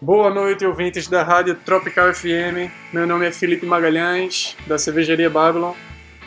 [0.00, 2.70] Boa noite, ouvintes da Rádio Tropical FM.
[2.92, 5.72] Meu nome é Felipe Magalhães, da Cervejaria Babylon,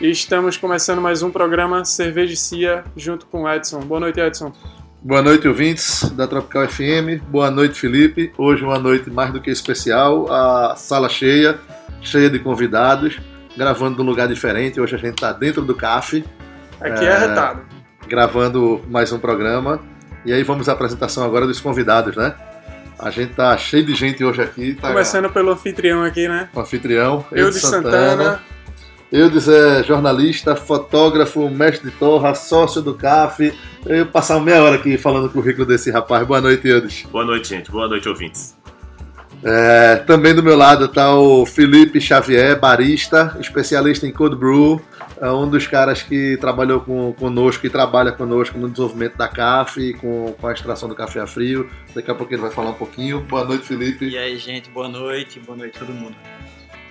[0.00, 3.78] e estamos começando mais um programa Cervejicia junto com o Edson.
[3.80, 4.52] Boa noite, Edson.
[5.00, 7.22] Boa noite, ouvintes da Tropical FM.
[7.28, 8.32] Boa noite, Felipe.
[8.36, 11.56] Hoje uma noite mais do que especial, a sala cheia,
[12.02, 13.20] cheia de convidados,
[13.56, 14.80] gravando num lugar diferente.
[14.80, 16.24] Hoje a gente está dentro do CAF.
[16.80, 17.62] Aqui é, é arretado.
[18.08, 19.80] Gravando mais um programa.
[20.26, 22.34] E aí vamos à apresentação agora dos convidados, né?
[23.02, 24.74] A gente tá cheio de gente hoje aqui.
[24.74, 24.88] Tá...
[24.88, 26.50] Começando pelo anfitrião aqui, né?
[26.54, 27.24] O anfitrião.
[27.32, 27.90] Eu de Santana.
[27.90, 28.42] Santana.
[29.10, 33.52] Eudes é jornalista, fotógrafo, mestre de torra, sócio do CAF.
[33.86, 36.24] Eu vou passar meia hora aqui falando o currículo desse rapaz.
[36.26, 37.06] Boa noite, Eudes.
[37.10, 37.70] Boa noite, gente.
[37.72, 38.54] Boa noite, ouvintes.
[39.42, 44.82] É, também do meu lado está o Felipe Xavier, barista, especialista em cold brew,
[45.20, 49.92] é um dos caras que trabalhou com, conosco e trabalha conosco no desenvolvimento da CAF,
[49.94, 51.68] com, com a extração do café a frio.
[51.94, 53.20] Daqui a pouco ele vai falar um pouquinho.
[53.20, 54.08] Boa noite, Felipe.
[54.08, 56.16] E aí, gente, boa noite, boa noite a todo mundo.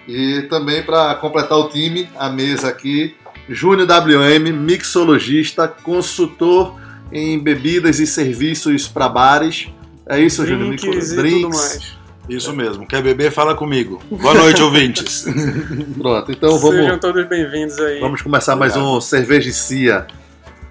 [0.07, 3.15] E também para completar o time, a mesa aqui,
[3.47, 6.79] Júnior WM, mixologista, consultor
[7.11, 9.69] em bebidas e serviços para bares.
[10.07, 10.75] É isso, Júnior?
[10.75, 11.98] Drinks, Drinks.
[12.29, 12.85] Isso mesmo.
[12.85, 13.31] Quer beber?
[13.31, 13.99] Fala comigo.
[14.11, 15.25] Boa noite, ouvintes.
[15.97, 16.77] Pronto, então vamos.
[16.77, 17.99] Sejam todos bem-vindos aí.
[17.99, 20.05] Vamos começar mais um Cervejicia,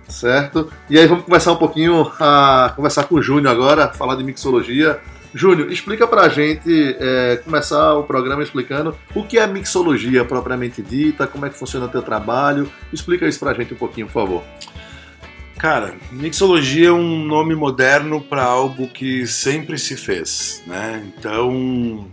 [0.08, 0.70] certo?
[0.88, 5.00] E aí vamos começar um pouquinho a conversar com o Júnior agora, falar de mixologia.
[5.34, 11.26] Júnior, explica pra gente, é, começar o programa explicando o que é mixologia propriamente dita,
[11.26, 12.70] como é que funciona o teu trabalho.
[12.92, 14.44] Explica isso pra gente um pouquinho, por favor.
[15.58, 21.04] Cara, mixologia é um nome moderno para algo que sempre se fez, né?
[21.04, 22.08] Então,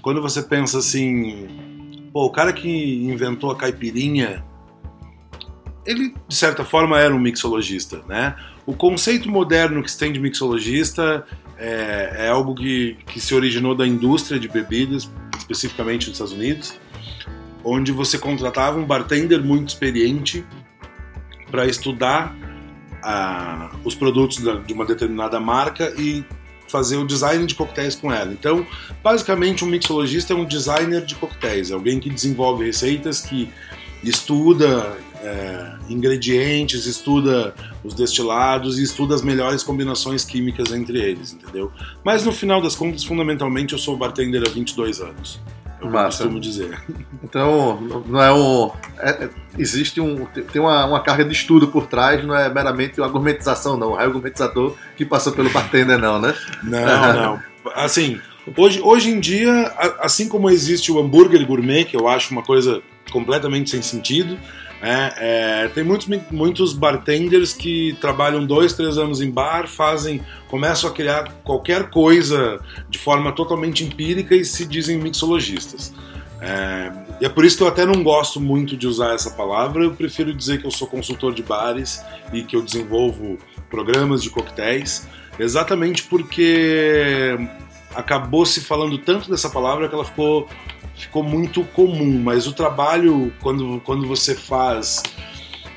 [0.00, 1.48] quando você pensa assim,
[2.12, 2.68] pô, o cara que
[3.04, 4.44] inventou a caipirinha,
[5.84, 8.36] ele de certa forma era um mixologista, né?
[8.64, 11.26] O conceito moderno que se tem de mixologista
[11.58, 16.78] é, é algo que, que se originou da indústria de bebidas, especificamente nos Estados Unidos,
[17.64, 20.44] onde você contratava um bartender muito experiente
[21.50, 22.36] para estudar
[23.02, 26.24] a, os produtos da, de uma determinada marca e
[26.68, 28.32] fazer o design de coquetéis com ela.
[28.32, 28.66] Então,
[29.02, 33.50] basicamente, um mixologista é um designer de coquetéis, é alguém que desenvolve receitas, que
[34.04, 41.72] estuda é, ingredientes, estuda os destilados e estuda as melhores combinações químicas entre eles, entendeu?
[42.04, 45.40] Mas no final das contas, fundamentalmente, eu sou bartender há 22 anos.
[45.80, 46.18] Eu Massa.
[46.24, 46.80] costumo dizer.
[47.20, 48.70] Então, não é um.
[48.98, 50.24] É, é, existe um.
[50.24, 54.00] Tem uma, uma carga de estudo por trás, não é meramente uma argumentização, não.
[54.00, 56.34] É o argumentizador que passou pelo bartender, não, né?
[56.62, 57.42] Não, não.
[57.74, 58.18] Assim,
[58.56, 62.80] hoje, hoje em dia, assim como existe o hambúrguer gourmet, que eu acho uma coisa
[63.10, 64.38] completamente sem sentido,
[64.80, 70.88] é, é, tem muitos, muitos bartenders que trabalham dois, três anos em bar, fazem, começam
[70.88, 75.92] a criar qualquer coisa de forma totalmente empírica e se dizem mixologistas.
[76.40, 79.82] É, e é por isso que eu até não gosto muito de usar essa palavra,
[79.82, 82.00] eu prefiro dizer que eu sou consultor de bares
[82.32, 83.36] e que eu desenvolvo
[83.68, 87.36] programas de coquetéis, exatamente porque
[87.92, 90.48] acabou se falando tanto dessa palavra que ela ficou
[90.98, 95.02] ficou muito comum, mas o trabalho, quando, quando você faz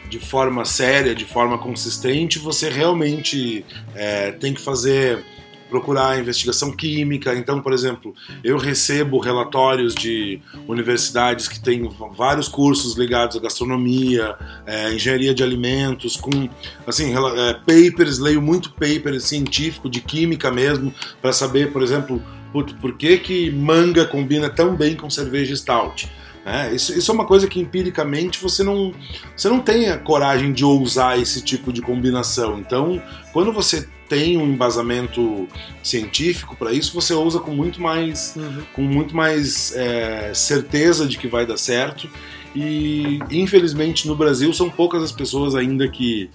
[0.09, 3.63] de forma séria, de forma consistente, você realmente
[3.95, 5.23] é, tem que fazer
[5.71, 7.33] procurar investigação química.
[7.33, 14.35] Então, por exemplo, eu recebo relatórios de universidades que têm vários cursos ligados à gastronomia,
[14.65, 16.49] é, engenharia de alimentos, com
[16.85, 22.21] assim é, papers, leio muito paper científico de química mesmo para saber, por exemplo,
[22.51, 26.11] por que, que manga combina tão bem com cerveja stout?
[26.43, 28.93] É, isso, isso, é uma coisa que empiricamente você não,
[29.37, 32.59] você não tem a coragem de ousar esse tipo de combinação.
[32.59, 33.01] Então,
[33.31, 35.47] quando você tem um embasamento
[35.81, 38.61] científico para isso, você ousa com muito mais, uhum.
[38.73, 42.09] com muito mais é, certeza de que vai dar certo.
[42.53, 46.29] E infelizmente no Brasil são poucas as pessoas ainda que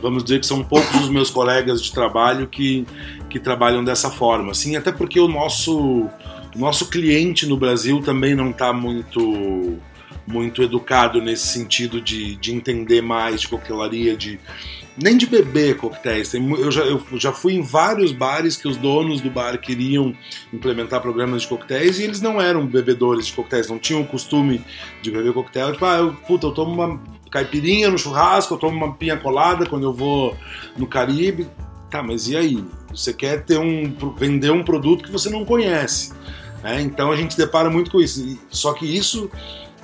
[0.00, 2.86] vamos dizer que são poucos os meus colegas de trabalho que,
[3.28, 4.52] que trabalham dessa forma.
[4.52, 6.08] Assim, até porque o nosso,
[6.54, 9.80] o nosso cliente no Brasil também não está muito
[10.28, 14.38] muito educado nesse sentido de, de entender mais de coquetelaria, de
[15.00, 16.32] nem de beber coquetéis.
[16.34, 20.14] Eu já, eu já fui em vários bares que os donos do bar queriam
[20.52, 24.64] implementar programas de coquetéis e eles não eram bebedores de coquetéis, não tinham o costume
[25.00, 25.72] de beber coquetel.
[25.72, 27.00] Tipo, ah, eu, puta, eu tomo uma
[27.30, 30.36] caipirinha no churrasco, eu tomo uma pinha colada quando eu vou
[30.76, 31.48] no Caribe.
[31.90, 32.64] Tá, mas e aí?
[32.90, 36.12] Você quer ter um, vender um produto que você não conhece.
[36.62, 36.82] Né?
[36.82, 38.38] Então a gente se depara muito com isso.
[38.50, 39.30] Só que isso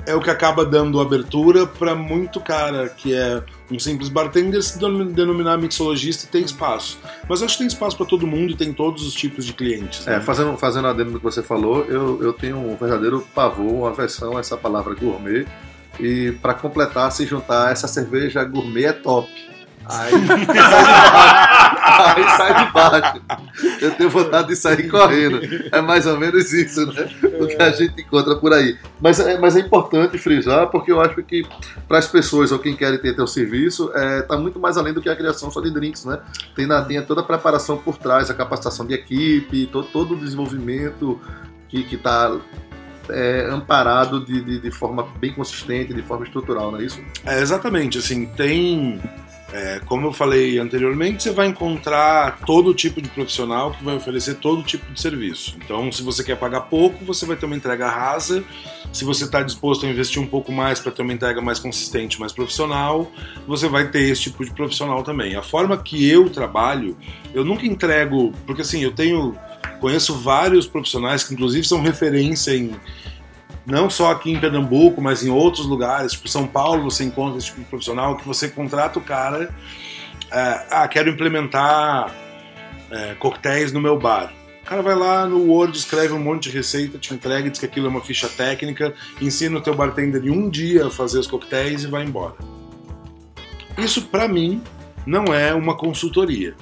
[0.06, 4.78] é o que acaba dando abertura para muito cara que é um simples bartender se
[4.78, 6.98] denominar mixologista tem espaço.
[7.28, 10.04] Mas acho que tem espaço para todo mundo e tem todos os tipos de clientes.
[10.04, 10.16] Né?
[10.16, 13.92] É, fazendo, fazendo adendo do que você falou, eu, eu tenho um verdadeiro pavor, uma
[13.92, 15.46] versão a essa palavra gourmet.
[15.98, 19.28] E para completar, se juntar, essa cerveja gourmet é top.
[19.86, 20.26] Aí sai, de
[21.12, 21.44] baixo.
[22.16, 23.22] aí sai de baixo.
[23.80, 25.40] Eu tenho vontade de sair correndo.
[25.70, 27.08] É mais ou menos isso, né?
[27.40, 28.78] O que a gente encontra por aí.
[29.00, 31.46] Mas é, mas é importante frisar, porque eu acho que
[31.86, 35.02] para as pessoas ou quem quer ter teu serviço, é, tá muito mais além do
[35.02, 36.20] que a criação só de drinks, né?
[36.54, 40.16] Tem, na, tem toda a preparação por trás, a capacitação de equipe, todo, todo o
[40.16, 41.20] desenvolvimento
[41.68, 42.36] que está
[43.08, 47.00] é, amparado de, de, de, forma bem consistente, de forma estrutural, não é isso?
[47.24, 49.00] É, exatamente, assim, tem
[49.52, 54.36] é, como eu falei anteriormente, você vai encontrar todo tipo de profissional que vai oferecer
[54.36, 55.56] todo tipo de serviço.
[55.62, 58.42] Então, se você quer pagar pouco, você vai ter uma entrega rasa.
[58.92, 62.18] Se você está disposto a investir um pouco mais para ter uma entrega mais consistente,
[62.18, 63.10] mais profissional,
[63.46, 65.36] você vai ter esse tipo de profissional também.
[65.36, 66.96] A forma que eu trabalho,
[67.32, 69.36] eu nunca entrego, porque assim, eu tenho
[69.80, 72.74] conheço vários profissionais que inclusive são referência em
[73.66, 77.46] não só aqui em Pernambuco, mas em outros lugares, tipo São Paulo, você encontra esse
[77.46, 79.54] tipo de profissional que você contrata o cara,
[80.30, 82.14] é, ah, quero implementar
[82.90, 84.32] é, coquetéis no meu bar.
[84.62, 87.66] O cara vai lá no Word, escreve um monte de receita, te entrega, diz que
[87.66, 91.26] aquilo é uma ficha técnica, ensina o teu bartender em um dia a fazer os
[91.26, 92.34] coquetéis e vai embora.
[93.76, 94.62] Isso, para mim,
[95.06, 96.54] não é uma consultoria.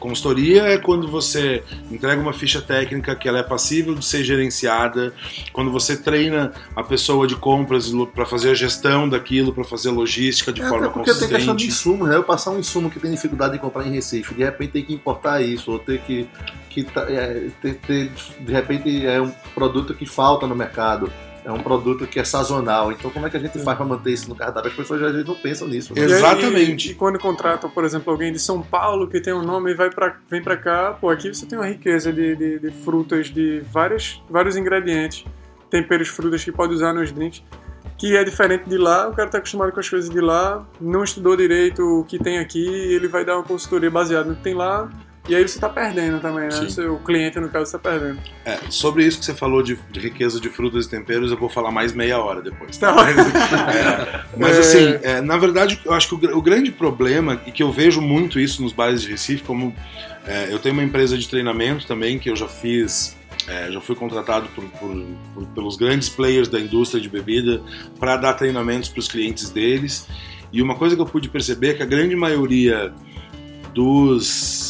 [0.00, 5.12] Consultoria é quando você entrega uma ficha técnica que ela é passível de ser gerenciada,
[5.52, 10.52] quando você treina a pessoa de compras para fazer a gestão daquilo, para fazer logística
[10.52, 11.18] de é, forma porque consistente.
[11.18, 12.16] Porque tem questão de insumo, né?
[12.16, 14.94] Eu passar um insumo que tem dificuldade de comprar em Recife, de repente tem que
[14.94, 16.26] importar isso, ou ter que,
[16.70, 18.10] que é, ter, ter,
[18.40, 21.12] de repente é um produto que falta no mercado
[21.44, 22.92] é um produto que é sazonal.
[22.92, 24.70] Então, como é que a gente faz para manter isso no cardápio?
[24.70, 25.94] As pessoas às vezes não pensam nisso.
[25.94, 26.02] Né?
[26.02, 26.88] Exatamente.
[26.88, 29.74] E, e, quando contratam, por exemplo, alguém de São Paulo que tem um nome e
[29.74, 33.28] vai pra, vem para cá, pô, aqui você tem uma riqueza de, de, de frutas,
[33.28, 35.24] de várias, vários ingredientes,
[35.68, 37.42] temperos, frutas que pode usar nos drinks
[38.00, 41.04] que é diferente de lá, o cara está acostumado com as coisas de lá, não
[41.04, 44.54] estudou direito o que tem aqui, ele vai dar uma consultoria baseada no que tem
[44.54, 44.90] lá,
[45.30, 46.60] e aí você está perdendo também, né?
[46.60, 48.18] O seu cliente, no caso, está perdendo.
[48.44, 51.48] É, sobre isso que você falou de, de, riqueza de frutas e temperos, eu vou
[51.48, 52.76] falar mais meia hora depois.
[52.76, 52.90] Tá?
[52.90, 54.60] é, mas é...
[54.60, 58.00] assim, é, na verdade, eu acho que o, o, grande problema, e que eu vejo
[58.00, 59.72] muito isso nos bares de Recife, como
[60.26, 63.16] é, eu tenho uma empresa de treinamento também, que eu já fiz
[63.46, 67.62] é, já fui contratado por, por, por, pelos grandes players da indústria de bebida
[67.98, 70.06] para dar treinamentos para os clientes deles.
[70.52, 72.92] E uma coisa que eu pude perceber é que a grande maioria
[73.72, 74.69] dos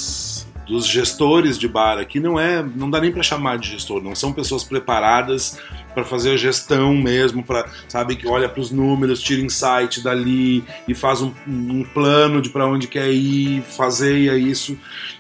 [0.70, 4.14] dos gestores de bar aqui não é, não dá nem para chamar de gestor, não
[4.14, 5.58] são pessoas preparadas
[5.93, 10.64] para fazer a gestão mesmo, para sabe que olha para os números, tira insight dali
[10.87, 14.78] e faz um, um plano de para onde quer ir, fazeia isso.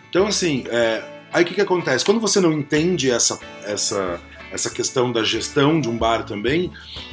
[0.08, 1.02] Então assim, é,
[1.32, 2.04] aí o que, que acontece?
[2.04, 4.20] Quando você não entende essa essa
[4.52, 6.70] essa questão da gestão de um bar também,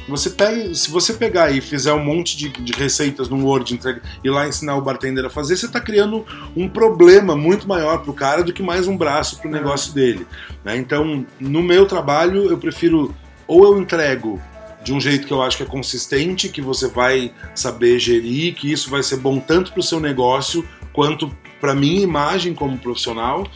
[0.08, 4.02] você pega, se você pegar e fizer um monte de, de receitas no Word entrega,
[4.22, 6.26] e lá ensinar o bartender a fazer, você está criando
[6.56, 9.92] um problema muito maior para o cara do que mais um braço para o negócio
[9.92, 10.26] dele.
[10.64, 10.76] Né?
[10.76, 13.14] Então, no meu trabalho, eu prefiro
[13.46, 14.40] ou eu entrego
[14.84, 18.70] de um jeito que eu acho que é consistente, que você vai saber gerir, que
[18.70, 21.30] isso vai ser bom tanto para o seu negócio quanto
[21.60, 23.46] para minha imagem como profissional,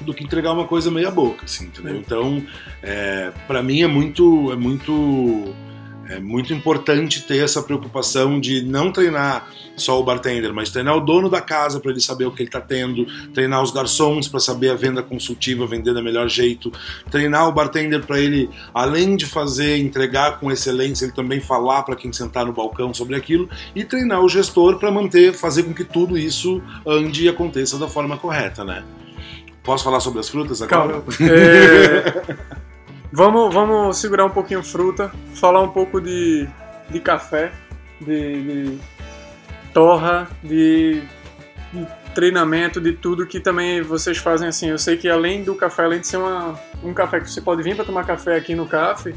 [0.00, 1.96] do que entregar uma coisa meia boca, assim, entendeu?
[1.96, 2.42] Então,
[2.82, 5.54] é, para mim é muito, é muito,
[6.08, 11.00] é muito importante ter essa preocupação de não treinar só o bartender, mas treinar o
[11.00, 14.40] dono da casa para ele saber o que ele está tendo, treinar os garçons para
[14.40, 16.72] saber a venda consultiva, vender da melhor jeito,
[17.10, 21.96] treinar o bartender para ele, além de fazer, entregar com excelência, ele também falar para
[21.96, 25.84] quem sentar no balcão sobre aquilo e treinar o gestor para manter, fazer com que
[25.84, 28.84] tudo isso ande e aconteça da forma correta, né?
[29.68, 30.94] Posso falar sobre as frutas agora?
[30.94, 31.04] Calma.
[31.30, 32.24] É...
[33.12, 36.48] vamos, vamos segurar um pouquinho fruta, falar um pouco de,
[36.88, 37.52] de café,
[38.00, 38.78] de, de
[39.74, 41.02] torra, de,
[41.70, 44.70] de, treinamento, de tudo que também vocês fazem assim.
[44.70, 47.62] Eu sei que além do café, além de ser uma, um café que você pode
[47.62, 49.12] vir para tomar café aqui no café,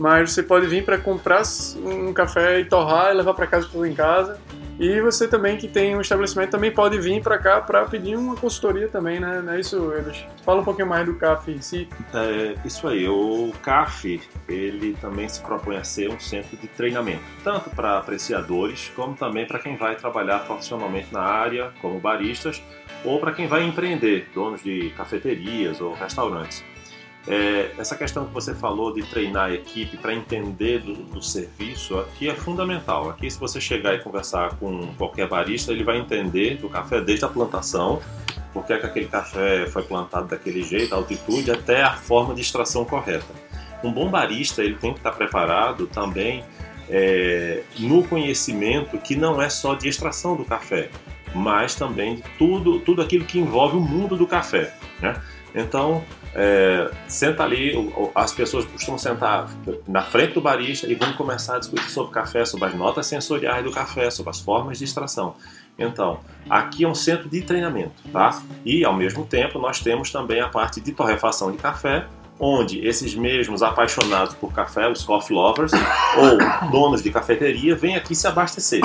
[0.00, 1.42] mas você pode vir para comprar
[1.76, 4.40] um café e torrar e levar para casa tudo em casa.
[4.82, 8.34] E você também que tem um estabelecimento também pode vir para cá para pedir uma
[8.34, 9.40] consultoria também, né?
[9.40, 10.26] Não é isso, Edos?
[10.44, 11.88] Fala um pouquinho mais do CAF em si.
[12.12, 17.22] É, isso aí, o CAF ele também se propõe a ser um centro de treinamento,
[17.44, 22.60] tanto para apreciadores como também para quem vai trabalhar profissionalmente na área, como baristas,
[23.04, 26.64] ou para quem vai empreender, donos de cafeterias ou restaurantes.
[27.26, 31.98] É, essa questão que você falou de treinar a equipe para entender do, do, serviço,
[31.98, 33.08] aqui é fundamental.
[33.10, 37.24] Aqui, se você chegar e conversar com qualquer barista, ele vai entender do café desde
[37.24, 38.02] a plantação,
[38.52, 42.40] porque é que aquele café foi plantado daquele jeito, a altitude, até a forma de
[42.40, 43.32] extração correta.
[43.84, 46.44] Um bom barista ele tem que estar preparado também
[46.88, 50.90] é, no conhecimento que não é só de extração do café,
[51.34, 54.74] mas também de tudo, tudo aquilo que envolve o mundo do café.
[55.00, 55.20] Né?
[55.54, 57.74] Então, é, senta ali,
[58.14, 59.48] as pessoas costumam sentar
[59.86, 63.64] na frente do barista e vão começar a discutir sobre café, sobre as notas sensoriais
[63.64, 65.36] do café, sobre as formas de extração.
[65.78, 68.42] Então, aqui é um centro de treinamento, tá?
[68.64, 72.06] E ao mesmo tempo nós temos também a parte de torrefação de café,
[72.44, 75.70] onde esses mesmos apaixonados por café, os coffee lovers,
[76.16, 78.80] ou donos de cafeteria, vêm aqui se abastecer.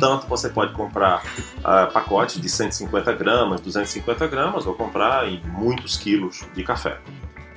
[0.00, 1.22] Tanto você pode comprar
[1.58, 6.96] uh, pacotes de 150 gramas, 250 gramas, ou comprar em muitos quilos de café.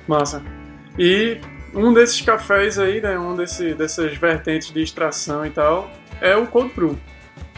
[0.06, 0.42] Massa.
[0.98, 1.40] E
[1.74, 5.90] um desses cafés aí, né, um desse, dessas vertentes de extração e tal,
[6.20, 6.98] é o cold brew,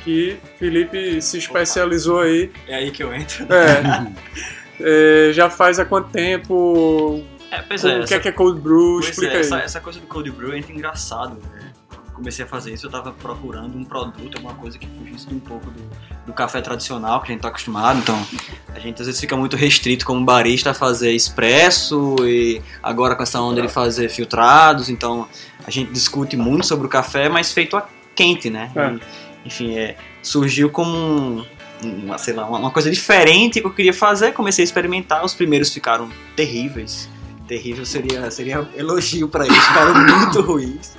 [0.05, 2.53] que Felipe se especializou aí.
[2.69, 3.47] É aí que eu entro.
[3.53, 5.29] É.
[5.29, 7.25] é já faz há quanto tempo?
[7.51, 8.01] É, pois é.
[8.01, 9.01] O que é, que é cold brew?
[9.01, 9.41] Explica é, aí.
[9.41, 11.37] Essa, essa, coisa do cold brew é muito engraçado.
[11.53, 11.73] Né?
[12.13, 15.71] Comecei a fazer isso, eu tava procurando um produto, alguma coisa que fugisse um pouco
[15.71, 15.81] do,
[16.27, 17.99] do café tradicional que a gente tá acostumado.
[17.99, 18.27] Então,
[18.75, 23.23] a gente às vezes fica muito restrito como barista a fazer expresso e agora com
[23.23, 24.89] essa onda de fazer filtrados.
[24.89, 25.27] Então,
[25.65, 28.71] a gente discute muito sobre o café, mas feito a quente, né?
[28.77, 28.93] É.
[28.93, 29.01] E,
[29.47, 31.45] enfim, é, surgiu como um,
[31.83, 35.73] uma, sei lá, uma coisa diferente que eu queria fazer, comecei a experimentar, os primeiros
[35.73, 37.09] ficaram terríveis
[37.51, 40.97] terrível seria, seria elogio para eles, ficaram muito ruins.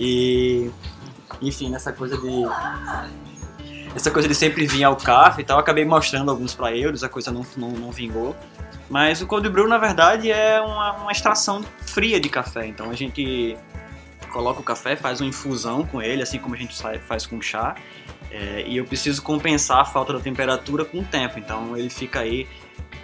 [0.00, 0.68] E,
[1.40, 2.42] enfim, nessa coisa de.
[3.94, 7.08] Essa coisa de sempre vir ao café e tal, acabei mostrando alguns para eles, a
[7.08, 8.34] coisa não, não, não vingou.
[8.90, 12.66] Mas o cold brew, na verdade, é uma, uma extração fria de café.
[12.66, 13.56] Então a gente
[14.32, 16.74] coloca o café, faz uma infusão com ele, assim como a gente
[17.06, 17.76] faz com chá.
[18.32, 21.38] É, e eu preciso compensar a falta da temperatura com o tempo.
[21.38, 22.48] Então ele fica aí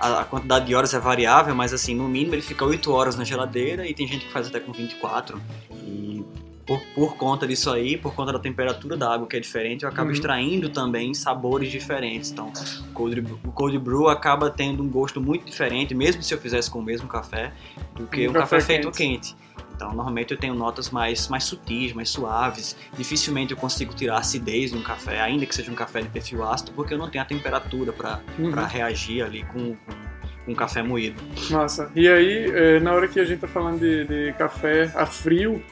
[0.01, 3.17] a, a, quantidade de horas é variável, mas assim, no mínimo ele fica 8 horas
[3.17, 5.41] na geladeira e tem gente que faz até com 24.
[5.71, 6.25] E
[6.67, 9.89] por, por conta disso aí, por conta da temperatura da água que é diferente, eu
[9.89, 10.15] acabo uhum.
[10.15, 12.31] extraindo também sabores diferentes.
[12.31, 12.53] Então,
[12.91, 16.71] o cold, o cold brew acaba tendo um gosto muito diferente, mesmo se eu fizesse
[16.71, 17.53] com o mesmo café,
[17.95, 19.35] do que um, um café, café feito quente.
[19.81, 22.77] Então, normalmente eu tenho notas mais, mais sutis, mais suaves.
[22.99, 26.45] Dificilmente eu consigo tirar acidez de um café, ainda que seja um café de perfil
[26.45, 28.53] ácido, porque eu não tenho a temperatura para uhum.
[28.67, 29.93] reagir ali com, com,
[30.45, 31.19] com café moído.
[31.51, 35.07] Nossa, e aí, é, na hora que a gente tá falando de, de café a
[35.07, 35.65] frio,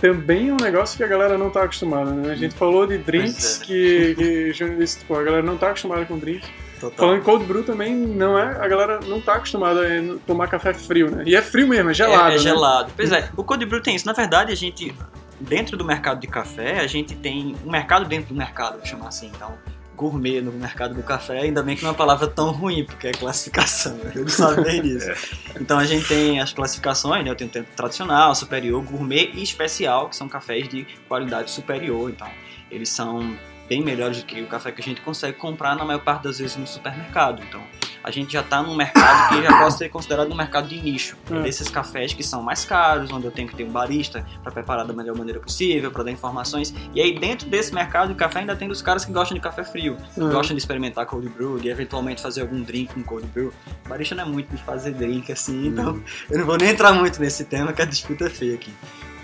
[0.00, 2.32] também é um negócio que a galera não tá acostumada, né?
[2.32, 3.64] A gente falou de drinks é.
[3.66, 6.48] que, que Júnior disse, tipo, a galera não tá acostumada com drinks.
[6.84, 6.96] Total.
[6.96, 10.74] Falando em cold brew também, não é, a galera não tá acostumada a tomar café
[10.74, 11.24] frio, né?
[11.26, 12.22] E é frio mesmo, é gelado.
[12.24, 12.38] É, é né?
[12.38, 12.92] gelado.
[12.94, 14.06] Pois é, o cold brew tem isso.
[14.06, 14.94] Na verdade, a gente,
[15.40, 19.08] dentro do mercado de café, a gente tem um mercado dentro do mercado, vou chamar
[19.08, 19.30] assim.
[19.34, 19.56] Então,
[19.96, 23.08] gourmet no mercado do café, ainda bem que não é uma palavra tão ruim, porque
[23.08, 24.12] é classificação, né?
[24.14, 25.10] eu não sabia disso.
[25.58, 27.30] Então a gente tem as classificações, né?
[27.30, 32.10] Eu tenho tempo tradicional, superior, gourmet e especial, que são cafés de qualidade superior.
[32.10, 32.28] Então,
[32.70, 33.34] eles são
[33.68, 36.38] bem melhores do que o café que a gente consegue comprar na maior parte das
[36.38, 37.42] vezes no supermercado.
[37.42, 37.62] Então,
[38.04, 41.16] a gente já está num mercado que já pode ser considerado um mercado de nicho.
[41.30, 41.40] É.
[41.42, 44.86] Desses cafés que são mais caros, onde eu tenho que ter um barista para preparar
[44.86, 46.74] da melhor maneira possível, para dar informações.
[46.94, 49.64] E aí, dentro desse mercado de café, ainda tem os caras que gostam de café
[49.64, 50.20] frio, é.
[50.20, 53.50] gostam de experimentar cold brew, de eventualmente fazer algum drink com cold brew.
[53.86, 56.92] O barista não é muito de fazer drink assim, então eu não vou nem entrar
[56.92, 58.72] muito nesse tema, que a disputa é feia aqui.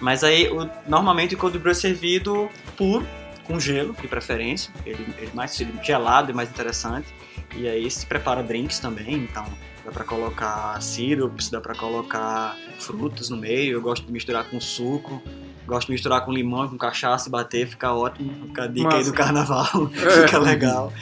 [0.00, 3.06] Mas aí, o, normalmente o cold brew é servido puro,
[3.50, 4.72] com gelo, de preferência.
[4.86, 7.08] Ele, ele mais gelado e mais interessante.
[7.56, 9.44] E aí se prepara drinks também, então
[9.84, 13.72] dá para colocar sirops, dá para colocar frutas no meio.
[13.72, 15.20] Eu gosto de misturar com suco.
[15.66, 18.46] Gosto de misturar com limão, com cachaça e bater, fica ótimo.
[18.46, 20.22] Fica a dica aí do carnaval, é.
[20.26, 20.92] fica legal.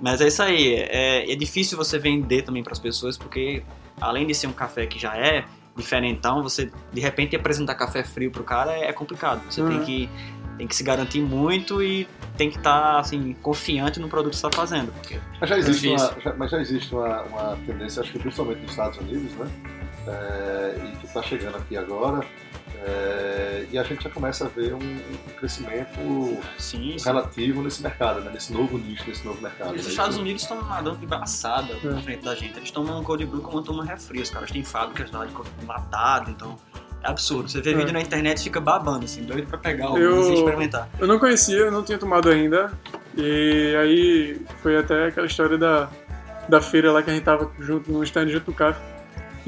[0.00, 0.74] Mas é isso aí.
[0.74, 3.62] É, é difícil você vender também para as pessoas, porque
[4.00, 5.44] além de ser um café que já é
[5.76, 9.42] diferentão, você de repente apresentar café frio pro cara é, é complicado.
[9.50, 9.68] Você uhum.
[9.68, 10.10] tem que
[10.58, 14.36] tem que se garantir muito e tem que estar tá, assim confiante no produto que
[14.36, 14.92] está fazendo.
[15.40, 18.70] Mas já existe, uma, já, mas já existe uma, uma, tendência, acho que principalmente nos
[18.70, 19.48] Estados Unidos, né?
[20.06, 22.26] É, e que está chegando aqui agora.
[22.80, 27.04] É, e a gente já começa a ver um, um crescimento sim, sim.
[27.04, 28.30] relativo nesse mercado, né?
[28.32, 29.74] nesse novo nicho, nesse novo mercado.
[29.74, 29.90] Os né?
[29.90, 31.86] Estados Unidos estão nadando de braçada é.
[31.86, 32.56] na frente da gente.
[32.56, 34.20] Eles tomam um cold brew como uma refri.
[34.20, 35.34] Os caras têm fábricas lá de
[35.66, 36.67] latado, então é
[37.02, 37.48] absurdo.
[37.48, 37.74] Você vê é.
[37.74, 40.88] vídeo na internet e fica babando, assim, doido pra pegar alguns e experimentar.
[40.98, 42.72] Eu não conhecia, eu não tinha tomado ainda.
[43.16, 45.88] E aí foi até aquela história da,
[46.48, 48.97] da feira lá que a gente tava junto no stand junto do café.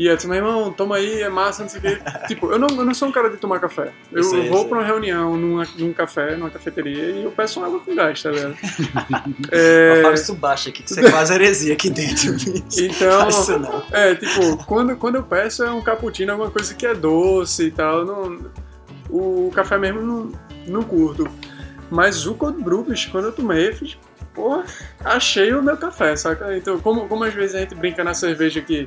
[0.00, 2.00] E eu disse, meu irmão, toma aí, é massa, não sei o quê.
[2.26, 3.92] tipo, eu não, eu não sou um cara de tomar café.
[4.10, 7.66] Eu, sei, vou pra uma reunião numa, num café, numa cafeteria, e eu peço uma
[7.66, 8.56] água com gás, tá ligado?
[9.52, 10.02] É, É...
[10.02, 12.30] Fala isso baixo aqui, que você faz heresia aqui dentro.
[12.78, 13.82] Então, isso não.
[13.92, 17.70] é, tipo, quando, quando eu peço é um cappuccino, alguma coisa que é doce e
[17.70, 18.06] tal.
[18.06, 18.38] Não,
[19.10, 20.32] o café mesmo não,
[20.66, 21.28] não curto.
[21.90, 23.98] Mas o cold brew, bicho, quando eu tomei, eu fiz,
[24.32, 24.64] porra,
[25.04, 26.56] achei o meu café, saca?
[26.56, 28.86] Então, como, como às vezes a gente brinca na cerveja que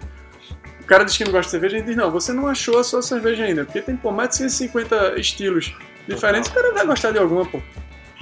[0.84, 2.78] o cara diz que não gosta de cerveja, a gente diz, não, você não achou
[2.78, 5.74] a sua cerveja ainda, porque tem, pô, mais de 150 estilos
[6.08, 7.62] diferentes, o cara vai gostar de alguma, pô.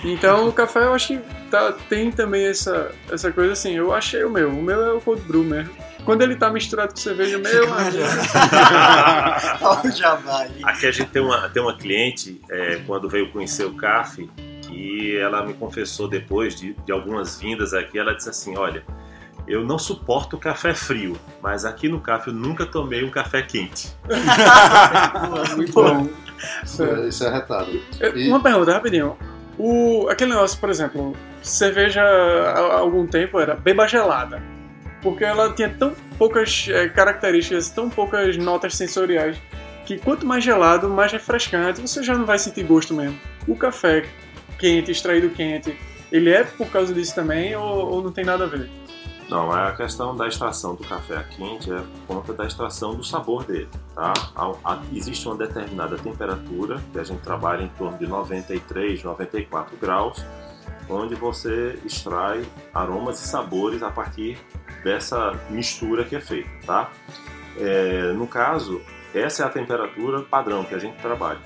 [0.03, 4.23] Então, o café eu acho que tá, tem também essa, essa coisa assim, eu achei
[4.23, 5.71] o meu, o meu é o cold brew mesmo.
[6.05, 7.97] Quando ele tá misturado com cerveja, meu amigo.
[10.63, 14.27] Aqui a gente tem uma, tem uma cliente, é, quando veio conhecer o CAF,
[14.71, 18.83] e ela me confessou depois de, de algumas vindas aqui, ela disse assim, olha,
[19.51, 23.93] eu não suporto café frio, mas aqui no CAF eu nunca tomei um café quente.
[25.55, 26.07] muito bom.
[26.63, 27.69] Isso é, isso é retado.
[27.99, 29.15] Eu- E- Uma pergunta, rapidinho.
[29.57, 34.41] O, aquele negócio, por exemplo, cerveja há algum tempo era beba gelada.
[35.03, 39.35] Porque ela tinha tão poucas eh, características, tão poucas notas sensoriais,
[39.85, 43.17] que quanto mais gelado, mais refrescante, você já não vai sentir gosto mesmo.
[43.47, 44.05] O café
[44.59, 45.75] quente, extraído quente,
[46.11, 48.69] ele é por causa disso também ou, ou não tem nada a ver?
[49.31, 53.45] Não, a questão da extração do café quente é por conta da extração do sabor
[53.45, 54.11] dele, tá?
[54.35, 59.77] Há- há- existe uma determinada temperatura, que a gente trabalha em torno de 93, 94
[59.77, 60.25] graus,
[60.89, 64.37] onde você extrai aromas e sabores a partir
[64.83, 66.91] dessa mistura que é feita, tá?
[67.57, 68.81] É, no caso,
[69.15, 71.39] essa é a temperatura padrão que a gente trabalha.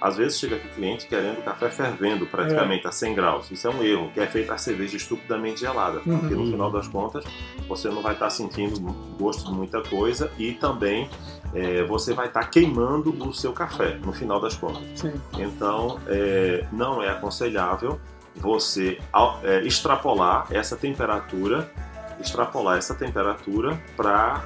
[0.00, 3.50] Às vezes chega aqui cliente querendo café fervendo praticamente a 100 graus.
[3.50, 6.00] Isso é um erro, que é feita a cerveja estupidamente gelada.
[6.00, 6.50] Porque no Uhum.
[6.50, 7.24] final das contas
[7.68, 8.78] você não vai estar sentindo
[9.18, 11.08] gosto de muita coisa e também
[11.54, 14.82] é, você vai estar queimando o seu café no final das contas.
[14.94, 15.14] Sim.
[15.38, 17.98] Então é, não é aconselhável
[18.36, 18.98] você
[19.44, 21.72] é, extrapolar essa temperatura,
[22.20, 24.42] extrapolar essa temperatura para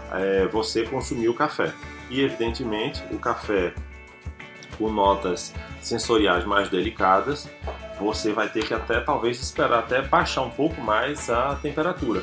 [0.52, 1.72] você consumir o café.
[2.08, 3.74] E evidentemente o café
[4.80, 7.46] com notas sensoriais mais delicadas,
[8.00, 12.22] você vai ter que até talvez esperar até baixar um pouco mais a temperatura.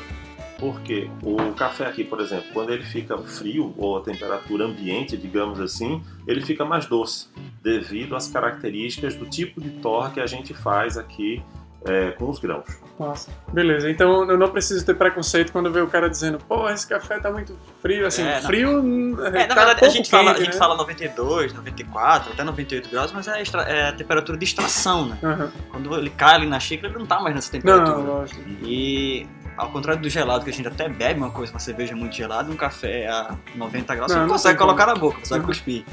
[0.58, 5.60] Porque o café aqui, por exemplo, quando ele fica frio ou a temperatura ambiente, digamos
[5.60, 7.28] assim, ele fica mais doce,
[7.62, 11.40] devido às características do tipo de torra que a gente faz aqui
[11.84, 12.66] é, com os grãos.
[12.98, 13.30] Nossa.
[13.52, 17.20] Beleza, então eu não preciso ter preconceito quando vê o cara dizendo, pô, esse café
[17.20, 18.46] tá muito frio, assim, É, não.
[18.48, 18.80] frio.
[18.82, 20.58] hum, É, tá na verdade, a gente, fala, a quente, gente né?
[20.58, 25.18] fala 92, 94, até 98 graus, mas é, extra- é a temperatura de extração, né?
[25.22, 25.52] Aham.
[25.70, 27.98] Quando ele cai ali na xícara, ele não tá mais nessa temperatura.
[27.98, 28.40] Não, lógico.
[28.62, 32.14] E ao contrário do gelado, que a gente até bebe uma coisa, uma cerveja muito
[32.16, 35.40] gelada, um café a 90 graus, Não, você não consegue colocar na boca, você vai
[35.40, 35.46] Uhum.
[35.46, 35.84] cuspir.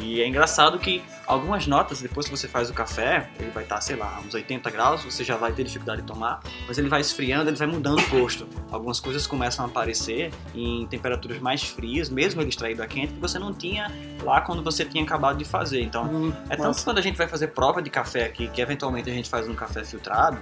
[0.00, 3.80] E é engraçado que algumas notas, depois que você faz o café, ele vai estar,
[3.82, 7.00] sei lá, uns 80 graus, você já vai ter dificuldade de tomar, mas ele vai
[7.02, 8.48] esfriando, ele vai mudando o gosto.
[8.72, 13.20] Algumas coisas começam a aparecer em temperaturas mais frias, mesmo ele extraído a quente, que
[13.20, 15.82] você não tinha lá quando você tinha acabado de fazer.
[15.82, 16.84] Então, Hum, é tanto que massa.
[16.84, 19.54] quando a gente vai fazer prova de café aqui, que eventualmente a gente faz um
[19.54, 20.38] café filtrado,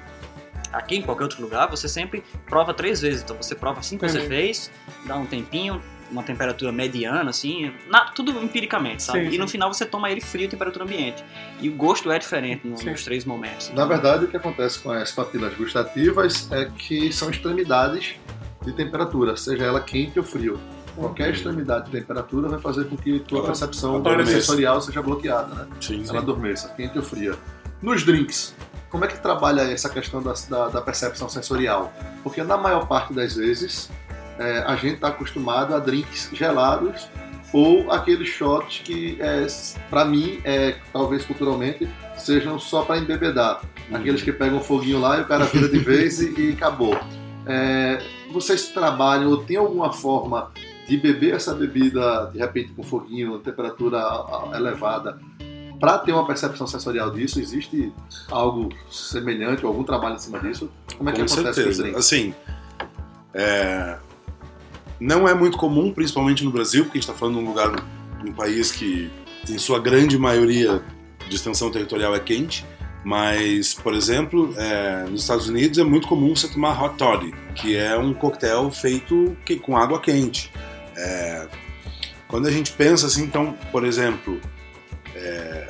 [0.72, 3.22] aqui em qualquer outro lugar, você sempre prova três vezes.
[3.22, 4.34] Então você prova assim que você Entendi.
[4.34, 4.70] fez,
[5.04, 9.20] dá um tempinho, uma temperatura mediana, assim, na- tudo empiricamente, sabe?
[9.20, 9.38] Sim, e sim.
[9.38, 11.24] no final você toma ele frio, temperatura ambiente.
[11.60, 13.70] E o gosto é diferente no- nos três momentos.
[13.74, 18.14] Na verdade, o que acontece com as papilas gustativas é que são extremidades
[18.64, 20.58] de temperatura, seja ela quente ou frio.
[20.96, 25.66] Qualquer extremidade de temperatura vai fazer com que tua percepção sensorial seja bloqueada, né?
[25.80, 26.10] Sim, sim.
[26.10, 27.36] Ela adormeça, quente ou fria.
[27.80, 28.52] Nos drinks,
[28.90, 31.92] como é que trabalha essa questão da, da, da percepção sensorial?
[32.24, 33.88] Porque na maior parte das vezes
[34.38, 37.08] é, a gente está acostumado a drinks gelados
[37.52, 39.46] ou aqueles shots que, é,
[39.88, 43.62] para mim, é, talvez culturalmente, sejam só para embebedar.
[43.92, 46.98] Aqueles que pegam um foguinho lá e o cara vira de vez e, e acabou.
[47.46, 50.50] É, vocês trabalham ou tem alguma forma
[50.86, 53.98] de beber essa bebida de repente com foguinho, temperatura
[54.54, 55.18] elevada,
[55.80, 57.40] para ter uma percepção sensorial disso?
[57.40, 57.92] Existe
[58.30, 60.70] algo semelhante algum trabalho em cima disso?
[60.96, 61.96] Como é que Com acontece certeza.
[61.96, 62.34] Assim,
[63.32, 63.98] é,
[65.00, 67.84] não é muito comum, principalmente no Brasil, porque a gente está falando de um lugar,
[68.24, 69.10] um país que,
[69.48, 70.82] em sua grande maioria,
[71.28, 72.64] de extensão territorial é quente.
[73.04, 77.76] Mas, por exemplo, é, nos Estados Unidos é muito comum você tomar hot toddy, que
[77.76, 80.50] é um coquetel feito que- com água quente.
[80.96, 81.46] É,
[82.26, 84.40] quando a gente pensa assim, então, por exemplo,
[85.14, 85.68] é,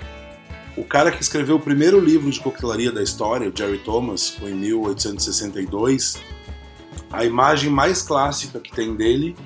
[0.77, 4.51] o cara que escreveu o primeiro livro de coquetelaria da história, o Jerry Thomas, foi
[4.51, 6.19] em 1862,
[7.13, 9.37] a imagem mais clássica que tem dele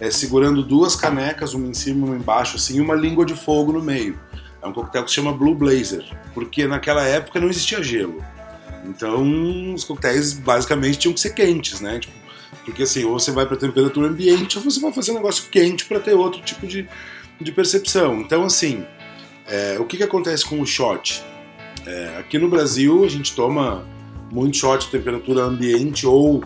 [0.00, 3.34] é, segurando duas canecas, uma em cima e uma embaixo, assim, e uma língua de
[3.34, 4.18] fogo no meio.
[4.62, 6.04] É um coquetel que se chama Blue Blazer,
[6.34, 8.22] porque naquela época não existia gelo.
[8.84, 11.98] Então, os coquetéis basicamente tinham que ser quentes, né?
[11.98, 12.18] Tipo,
[12.64, 15.84] porque assim, ou você vai para temperatura ambiente, ou você vai fazer um negócio quente
[15.84, 16.88] para ter outro tipo de,
[17.40, 18.20] de percepção.
[18.20, 18.84] Então, assim,
[19.46, 21.22] é, o que, que acontece com o shot?
[21.86, 23.86] É, aqui no Brasil, a gente toma
[24.30, 26.42] muito shot temperatura ambiente ou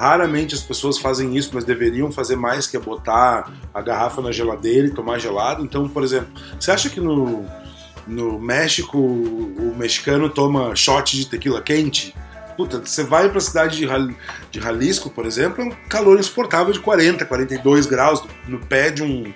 [0.00, 4.32] raramente as pessoas fazem isso, mas deveriam fazer mais que é botar a garrafa na
[4.32, 5.62] geladeira e tomar gelado.
[5.62, 7.44] Então, por exemplo, você acha que no,
[8.06, 12.14] no México o mexicano toma shot de tequila quente?
[12.56, 13.86] Puta, você vai para a cidade de,
[14.50, 19.02] de Jalisco, por exemplo, é um calor insuportável de 40, 42 graus no pé de
[19.02, 19.30] um,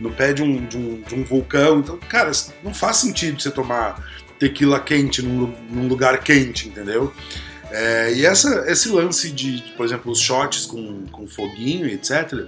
[0.00, 1.78] no pé de um, de um, de um vulcão.
[1.78, 2.32] Então, cara,
[2.64, 4.02] não faz sentido você tomar
[4.36, 7.12] tequila quente num, num lugar quente, entendeu?
[7.70, 12.46] É, e essa, esse lance de, por exemplo, os shots com, com foguinho, etc.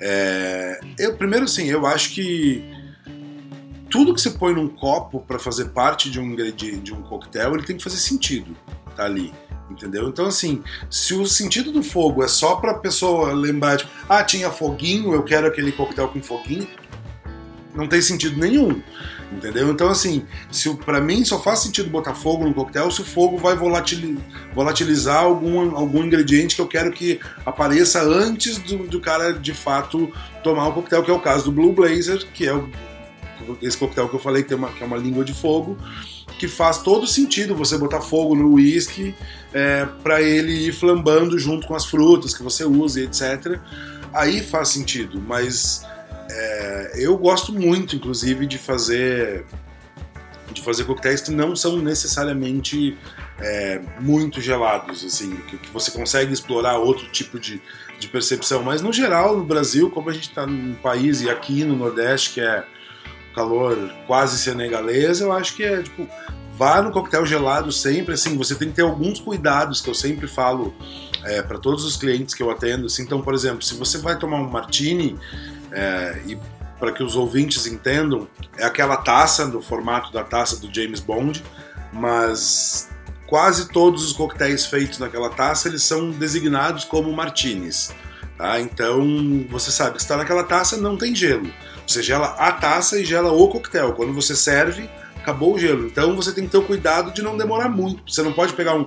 [0.00, 2.62] É, eu, primeiro, assim, eu acho que
[3.90, 7.54] tudo que você põe num copo para fazer parte de um, de, de um coquetel,
[7.54, 8.54] ele tem que fazer sentido
[8.98, 9.32] tá ali.
[9.70, 10.08] Entendeu?
[10.08, 14.50] Então, assim, se o sentido do fogo é só pra pessoa lembrar, tipo, ah, tinha
[14.50, 16.66] foguinho, eu quero aquele coquetel com foguinho,
[17.74, 18.82] não tem sentido nenhum.
[19.30, 19.70] Entendeu?
[19.70, 23.36] Então, assim, se para mim só faz sentido botar fogo no coquetel se o fogo
[23.36, 29.52] vai volatilizar algum, algum ingrediente que eu quero que apareça antes do, do cara de
[29.52, 30.10] fato
[30.42, 32.70] tomar o coquetel, que é o caso do Blue Blazer, que é o,
[33.60, 35.76] esse coquetel que eu falei que, uma, que é uma língua de fogo
[36.38, 39.14] que faz todo sentido você botar fogo no uísque
[39.52, 43.58] é, para ele ir flambando junto com as frutas que você usa, etc.
[44.12, 45.84] Aí faz sentido, mas
[46.30, 49.44] é, eu gosto muito, inclusive, de fazer
[50.50, 52.96] de fazer coquetéis que não são necessariamente
[53.38, 57.60] é, muito gelados, assim, que, que, você consegue explorar outro tipo de,
[57.98, 58.62] de percepção.
[58.62, 62.30] Mas no geral, no Brasil, como a gente está num país e aqui no Nordeste
[62.34, 62.64] que é
[63.34, 66.08] calor quase senegalês, eu acho que é tipo,
[66.56, 70.26] vá no coquetel gelado sempre, assim, você tem que ter alguns cuidados que eu sempre
[70.26, 70.74] falo
[71.24, 72.86] é, para todos os clientes que eu atendo.
[72.86, 75.16] Assim, então, por exemplo, se você vai tomar um martini,
[75.72, 76.38] é, e
[76.78, 81.42] para que os ouvintes entendam, é aquela taça, do formato da taça do James Bond,
[81.92, 82.88] mas
[83.26, 87.92] quase todos os coquetéis feitos naquela taça eles são designados como martinis.
[88.36, 88.60] Tá?
[88.60, 91.50] Então você sabe que está naquela taça não tem gelo.
[91.86, 93.94] Você gela a taça e gela o coquetel.
[93.94, 95.86] Quando você serve, acabou o gelo.
[95.86, 98.10] Então você tem que ter o cuidado de não demorar muito.
[98.10, 98.86] Você não pode pegar um.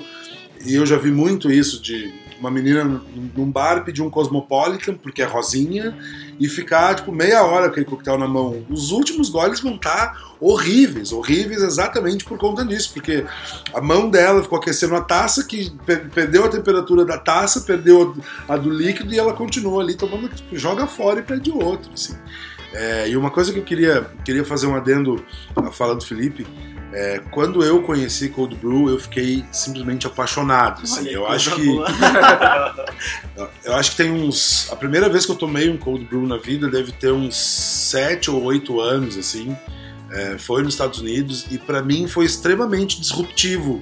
[0.66, 3.02] E eu já vi muito isso de uma menina
[3.36, 5.96] num bar pedir um Cosmopolitan, porque é rosinha,
[6.40, 8.66] e ficar tipo meia hora com aquele coquetel na mão.
[8.68, 13.24] Os últimos goles vão estar tá horríveis, horríveis exatamente por conta disso, porque
[13.72, 15.72] a mão dela ficou aquecendo a taça, que
[16.14, 18.18] perdeu a temperatura da taça, perdeu
[18.50, 21.92] a do líquido e ela continua ali tomando, tipo, joga fora e pede outro.
[21.94, 22.16] Assim.
[22.74, 25.24] É, e uma coisa que eu queria, queria fazer um adendo
[25.56, 26.48] à fala do Felipe,
[26.94, 30.84] é, quando eu conheci Cold Brew, eu fiquei simplesmente apaixonado.
[30.84, 31.68] Assim, eu acho que
[33.64, 36.38] eu acho que tem uns a primeira vez que eu tomei um Cold Brew na
[36.38, 39.56] vida deve ter uns sete ou oito anos assim.
[40.12, 43.82] É, foi nos Estados Unidos e para mim foi extremamente disruptivo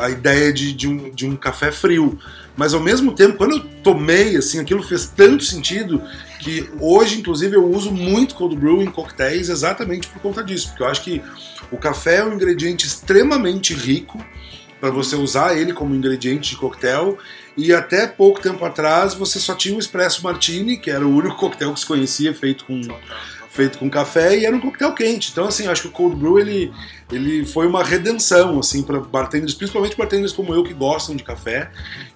[0.00, 2.18] a ideia de, de, um, de um café frio.
[2.56, 6.02] Mas ao mesmo tempo, quando eu tomei, assim, aquilo fez tanto sentido
[6.40, 10.82] que hoje, inclusive, eu uso muito cold brew em coquetéis exatamente por conta disso, porque
[10.82, 11.22] eu acho que
[11.70, 14.24] o café é um ingrediente extremamente rico
[14.80, 17.18] para você usar ele como ingrediente de coquetel
[17.56, 21.36] e até pouco tempo atrás você só tinha o espresso martini, que era o único
[21.36, 22.80] coquetel que se conhecia feito com
[23.60, 25.30] feito com café e era um coquetel quente.
[25.30, 26.72] Então, assim, acho que o cold brew ele,
[27.12, 31.70] ele foi uma redenção, assim, para bartenders, principalmente bartenders como eu que gostam de café.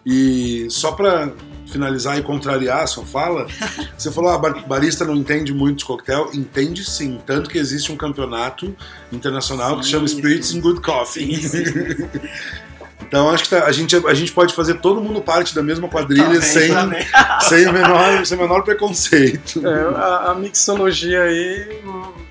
[0.07, 1.33] E só para
[1.67, 3.47] finalizar e contrariar a sua fala,
[3.97, 6.31] você falou, ah, barista não entende muito de coquetel.
[6.33, 8.75] Entende sim, tanto que existe um campeonato
[9.13, 11.37] internacional sim, que se chama Spirits in Good Coffee.
[11.43, 12.09] Sim, sim,
[13.07, 15.89] Então acho que tá, a, gente, a gente pode fazer todo mundo parte da mesma
[15.89, 17.07] quadrilha também, sem, também.
[17.43, 19.67] sem, o menor, sem o menor preconceito.
[19.67, 21.81] É, a, a, mixologia aí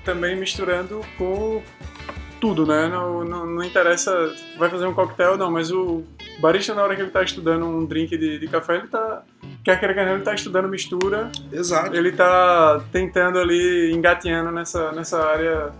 [0.04, 1.62] também misturando com
[2.40, 2.88] tudo, né?
[2.88, 4.12] Não, não, não, interessa,
[4.58, 6.04] vai fazer um coquetel, não, mas o
[6.40, 9.22] barista na hora que ele está estudando um drink de, de café, ele está
[9.64, 11.30] quer queira quer ele está estudando mistura.
[11.50, 11.96] Exato.
[11.96, 15.72] Ele está tentando ali, engatinhando nessa, nessa área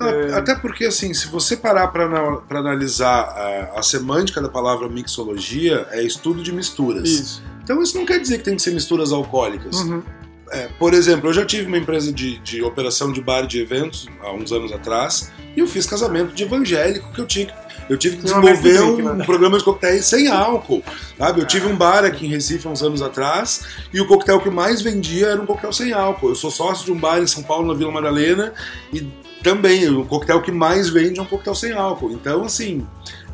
[0.00, 0.34] é.
[0.34, 6.02] Até porque, assim, se você parar para analisar a, a, semântica da palavra mixologia, é
[6.02, 7.08] estudo de misturas.
[7.08, 7.42] Isso.
[7.62, 9.80] Então isso não quer dizer que tem que ser misturas alcoólicas.
[9.80, 10.02] Uhum.
[10.50, 14.06] É, por exemplo, eu já tive uma empresa de, de operação de bar de eventos
[14.22, 17.98] há uns anos atrás e eu fiz casamento de evangélico que eu tinha que eu
[17.98, 19.24] tive que uma desenvolver um, né?
[19.24, 20.82] programa de coquetéis sem álcool.
[21.18, 21.40] Sabe?
[21.40, 24.80] Eu tive um bar aqui em Recife uns anos atrás e o coquetel que mais
[24.80, 26.30] vendia era um coquetel sem álcool.
[26.30, 28.54] Eu sou sócio de um bar em São Paulo, na Vila Madalena,
[28.92, 29.06] e
[29.44, 32.10] também o coquetel que mais vende é um coquetel sem álcool.
[32.10, 32.84] Então, assim,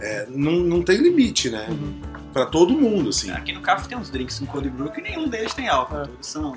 [0.01, 1.69] é, não, não tem limite, né?
[1.71, 2.01] Uhum.
[2.33, 3.31] Pra todo mundo, assim.
[3.31, 5.99] Aqui no Café tem uns drinks com cold brew que nenhum deles tem álcool.
[5.99, 6.07] É.
[6.07, 6.57] Todos são.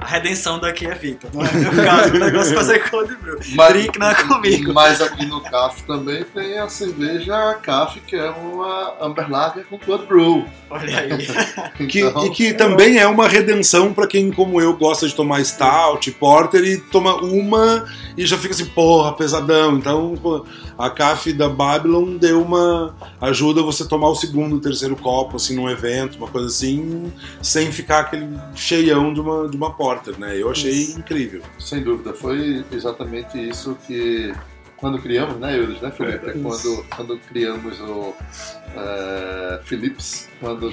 [0.00, 1.30] A redenção daqui é Victor.
[1.34, 3.38] Não é meu caso, o negócio é fazer cold brew.
[3.54, 4.72] Mas- Drink não é comigo.
[4.72, 9.78] Mas aqui no CAF também tem a cerveja CAF, que é uma Amber Lager com
[9.78, 10.44] Cold Brew.
[10.70, 11.10] Olha aí.
[11.88, 15.44] Que- Então, e que também é uma redenção pra quem, como eu, gosta de tomar
[15.44, 17.84] stout, porter e toma uma
[18.16, 19.76] e já fica assim, porra, pesadão.
[19.76, 20.44] Então,
[20.78, 25.54] a CAF da Babylon deu uma ajuda você tomar o segundo, o terceiro copo, assim,
[25.56, 30.40] num evento, uma coisa assim, sem ficar aquele cheião de uma, de uma porter, né?
[30.40, 30.98] Eu achei Isso.
[30.98, 31.42] incrível.
[31.58, 34.32] Sem dúvida, foi exatamente isso que
[34.76, 36.30] quando criamos, né, Eudes, né, Felipe?
[36.30, 36.42] É, isso.
[36.42, 38.14] quando, quando criamos o
[38.74, 40.70] é, Philips, quando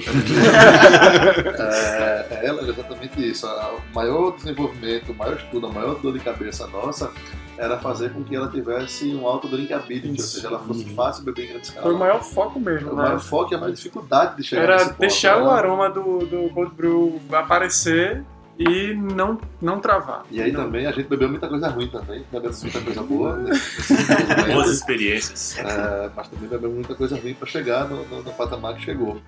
[1.58, 3.46] é, é, ela era exatamente isso.
[3.46, 7.12] O maior desenvolvimento, o maior estudo, a maior dor de cabeça nossa
[7.58, 10.36] era fazer com que ela tivesse um alto drinkability, ou Isso.
[10.36, 10.94] seja, ela fosse Uhum.
[10.94, 11.82] fácil beber em grande escala.
[11.86, 13.02] Foi o maior foco mesmo, O né?
[13.02, 15.42] maior foco e a maior dificuldade de chegar Era nesse ponto, deixar né?
[15.42, 18.22] o aroma do, do Cold Brew aparecer
[18.58, 20.24] e não, não travar.
[20.30, 23.36] E aí também a gente bebeu muita coisa ruim também, bebemos muita coisa boa.
[23.36, 23.52] Né?
[24.52, 25.56] Boas experiências.
[25.58, 29.20] É, mas também bebemos muita coisa ruim para chegar no, no- no patamar que chegou.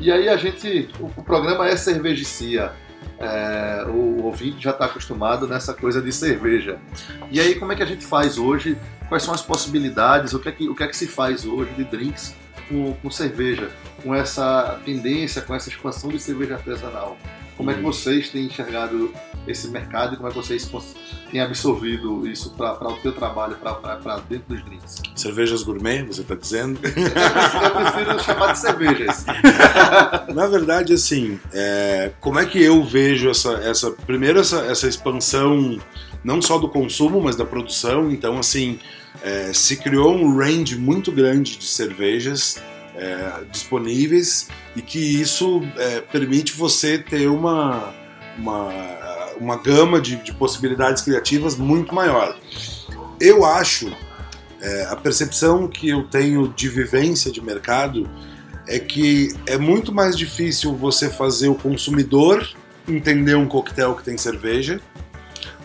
[0.00, 2.72] E aí a gente, o, o programa é cervejicia.
[3.18, 6.78] É, o, o ouvinte já está acostumado nessa coisa de cerveja.
[7.30, 8.76] E aí como é que a gente faz hoje?
[9.08, 10.32] Quais são as possibilidades?
[10.34, 12.34] O que é que, o que, é que se faz hoje de drinks
[12.68, 13.70] com, com cerveja?
[14.02, 17.16] Com essa tendência, com essa expansão de cerveja artesanal?
[17.56, 19.12] Como é que vocês têm enxergado
[19.46, 20.70] esse mercado e como é que vocês
[21.30, 25.02] têm absorvido isso para o seu trabalho, para dentro dos drinks?
[25.14, 26.78] Cervejas gourmet, você tá dizendo?
[26.84, 29.24] Eu prefiro chamar de cervejas.
[30.34, 35.78] Na verdade, assim, é, como é que eu vejo essa, essa primeiro essa, essa expansão
[36.24, 38.10] não só do consumo, mas da produção?
[38.10, 38.78] Então, assim,
[39.22, 42.62] é, se criou um range muito grande de cervejas
[42.94, 47.92] é, disponíveis e que isso é, permite você ter uma
[48.38, 48.70] uma,
[49.38, 52.36] uma gama de, de possibilidades criativas muito maior.
[53.20, 53.92] Eu acho
[54.60, 58.08] é, a percepção que eu tenho de vivência de mercado
[58.66, 62.48] é que é muito mais difícil você fazer o consumidor
[62.86, 64.80] entender um coquetel que tem cerveja,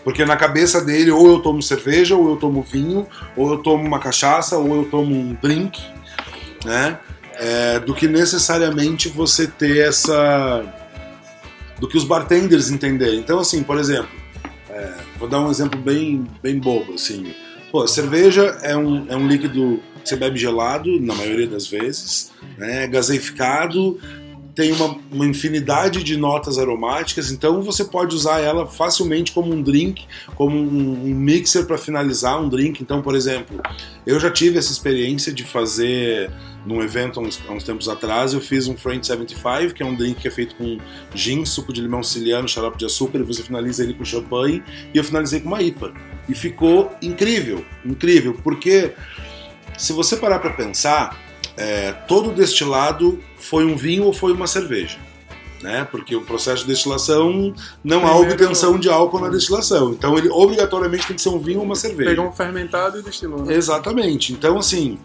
[0.04, 3.84] porque na cabeça dele ou eu tomo cerveja, ou eu tomo vinho, ou eu tomo
[3.84, 5.80] uma cachaça, ou eu tomo um drink,
[6.64, 6.98] né?
[7.38, 10.64] É, do que necessariamente você ter essa.
[11.78, 13.20] do que os bartenders entenderem.
[13.20, 14.10] Então, assim, por exemplo,
[14.68, 17.32] é, vou dar um exemplo bem, bem bobo, assim.
[17.70, 22.32] Pô, cerveja é um, é um líquido que você bebe gelado, na maioria das vezes,
[22.56, 22.86] né?
[22.86, 24.00] gaseificado,
[24.58, 29.62] tem uma, uma infinidade de notas aromáticas, então você pode usar ela facilmente como um
[29.62, 32.82] drink, como um, um mixer para finalizar um drink.
[32.82, 33.62] Então, por exemplo,
[34.04, 36.28] eu já tive essa experiência de fazer
[36.66, 39.86] num evento há uns, há uns tempos atrás, eu fiz um French 75, que é
[39.86, 40.76] um drink que é feito com
[41.14, 44.60] gin, suco de limão siciliano, xarope de açúcar, e você finaliza ele com champanhe,
[44.92, 45.94] e eu finalizei com uma IPA.
[46.28, 48.92] E ficou incrível, incrível, porque
[49.76, 51.16] se você parar para pensar,
[51.56, 54.98] é, todo destilado foi um vinho ou foi uma cerveja.
[55.62, 55.86] Né?
[55.90, 59.90] Porque o processo de destilação não há Primeiro- obtenção de álcool na destilação.
[59.92, 62.10] Então ele obrigatoriamente tem que ser um vinho ou uma cerveja.
[62.10, 63.44] Pegou um fermentado e destilou.
[63.44, 63.54] Né?
[63.54, 64.32] Exatamente.
[64.32, 64.98] Então, assim,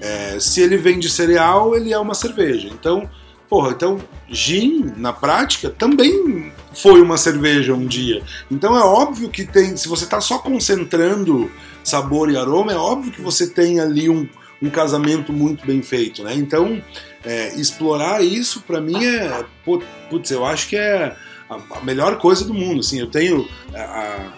[0.00, 2.68] é, se ele vem de cereal, ele é uma cerveja.
[2.68, 3.08] Então,
[3.50, 3.98] porra, então
[4.30, 8.22] gin, na prática, também foi uma cerveja um dia.
[8.50, 11.50] Então é óbvio que tem, se você está só concentrando
[11.84, 14.26] sabor e aroma, é óbvio que você tem ali um,
[14.62, 16.34] um casamento muito bem feito, né?
[16.34, 16.82] Então,
[17.28, 21.14] é, explorar isso para mim é, put- putz, eu acho que é
[21.50, 22.80] a, melhor coisa do mundo.
[22.80, 24.32] Assim, eu tenho a, a,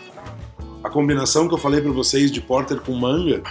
[0.89, 3.43] a combinação que eu falei para vocês de porter com manga.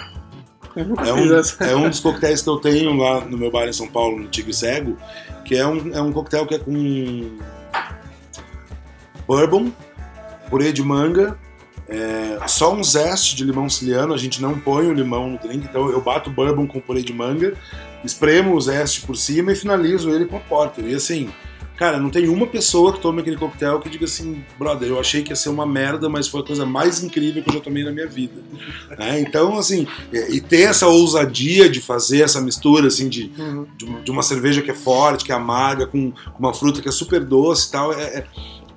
[0.76, 3.88] É um, é um dos coquetéis que eu tenho lá no meu bar em São
[3.88, 4.98] Paulo, no Tigre Cego,
[5.46, 7.38] que é um, é um coquetel que é com
[9.26, 9.72] bourbon,
[10.50, 11.38] purê de manga,
[11.88, 15.66] é, só um zeste de limão siciliano, a gente não põe o limão no drink,
[15.68, 17.56] então eu bato bourbon com purê de manga,
[18.04, 20.86] espremo o zeste por cima e finalizo ele com a porter.
[20.86, 21.30] E assim,
[21.78, 25.24] cara, não tem uma pessoa que tome aquele coquetel que diga assim, brother, eu achei
[25.24, 27.84] que ia ser uma merda, mas foi a coisa mais incrível que eu já tomei
[27.84, 28.42] na minha vida.
[29.00, 29.20] né?
[29.20, 33.66] Então, assim, e e ter essa ousadia de fazer essa mistura, assim, de, Uhum.
[34.04, 36.92] de uma- cerveja que é forte, que é amarga, com com uma fruta que é
[36.92, 38.26] super doce e tal, é- é-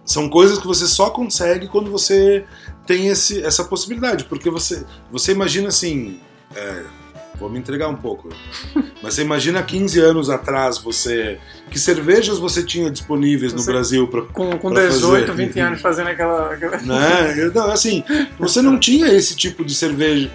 [0.04, 2.44] são coisas que você só consegue quando você
[2.86, 6.18] tem esse, essa possibilidade, porque você, você imagina assim,
[6.54, 6.82] é,
[7.42, 8.28] vou me entregar um pouco.
[9.02, 11.38] Mas você imagina 15 anos atrás, você.
[11.70, 15.46] Que cervejas você tinha disponíveis no Você- Brasil para Com, com Pra 18, fazer.
[15.46, 16.52] 20 anos fazendo aquela.
[16.54, 17.50] aquela- né?
[17.54, 18.04] Não, assim,
[18.38, 20.30] você não tinha esse tipo de cerveja,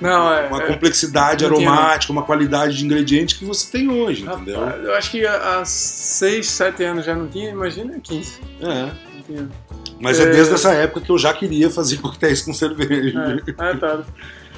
[0.00, 4.22] Não, é- uma é- complexidade tinha, aromática, uma qualidade de ingrediente que você tem hoje,
[4.24, 4.60] entendeu?
[4.60, 8.40] Eu acho que há 6, 7 anos já não tinha, imagina 15.
[8.60, 8.90] É.
[10.00, 10.24] Mas é.
[10.24, 10.26] É.
[10.30, 13.42] desde essa época que eu já queria fazer coquetéis com cerveja.
[13.58, 14.02] É, é, tá.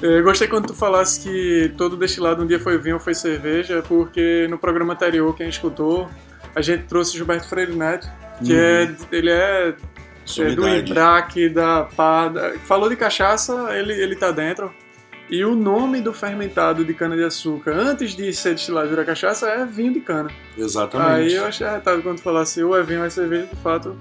[0.01, 3.83] Eu gostei quando tu falasse que todo destilado um dia foi vinho ou foi cerveja,
[3.87, 6.07] porque no programa anterior, quem escutou,
[6.55, 8.07] a gente trouxe Gilberto Freire Neto,
[8.43, 8.59] que Uhum.
[8.59, 9.73] é, ele é,
[10.39, 10.67] é do.
[10.67, 12.59] IBRAC, da PAD.
[12.65, 14.71] Falou de cachaça, ele, ele tá dentro.
[15.29, 19.93] E o nome do fermentado de cana-de-açúcar, antes de ser destilado virar cachaça, é vinho
[19.93, 20.29] de cana.
[20.57, 21.11] Exatamente.
[21.11, 23.95] Aí eu achei arretado quando tu falasse ou é vinho ou é cerveja, de fato.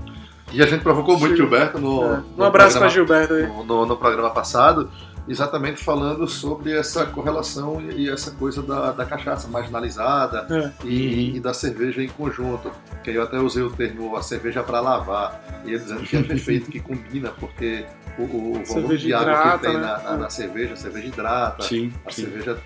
[0.52, 2.16] E a gente provocou muito Gil- Gilberto no, é.
[2.16, 3.46] no Um abraço pra programa- Gilberto aí.
[3.46, 4.90] no, no- no programa passado,
[5.28, 10.86] exatamente falando sobre essa correlação e, e essa coisa da, da cachaça marginalizada É.
[10.86, 12.70] e, e da cerveja em conjunto.
[13.04, 16.16] Que aí eu até usei o termo a cerveja para lavar, e ele dizendo que
[16.16, 17.84] é perfeito, que combina, porque
[18.18, 19.80] o, o volume de água hidrata, que tem né?
[19.80, 22.22] na, na- na cerveja, a cerveja hidrata, Sim, a sim.
[22.22, 22.58] cerveja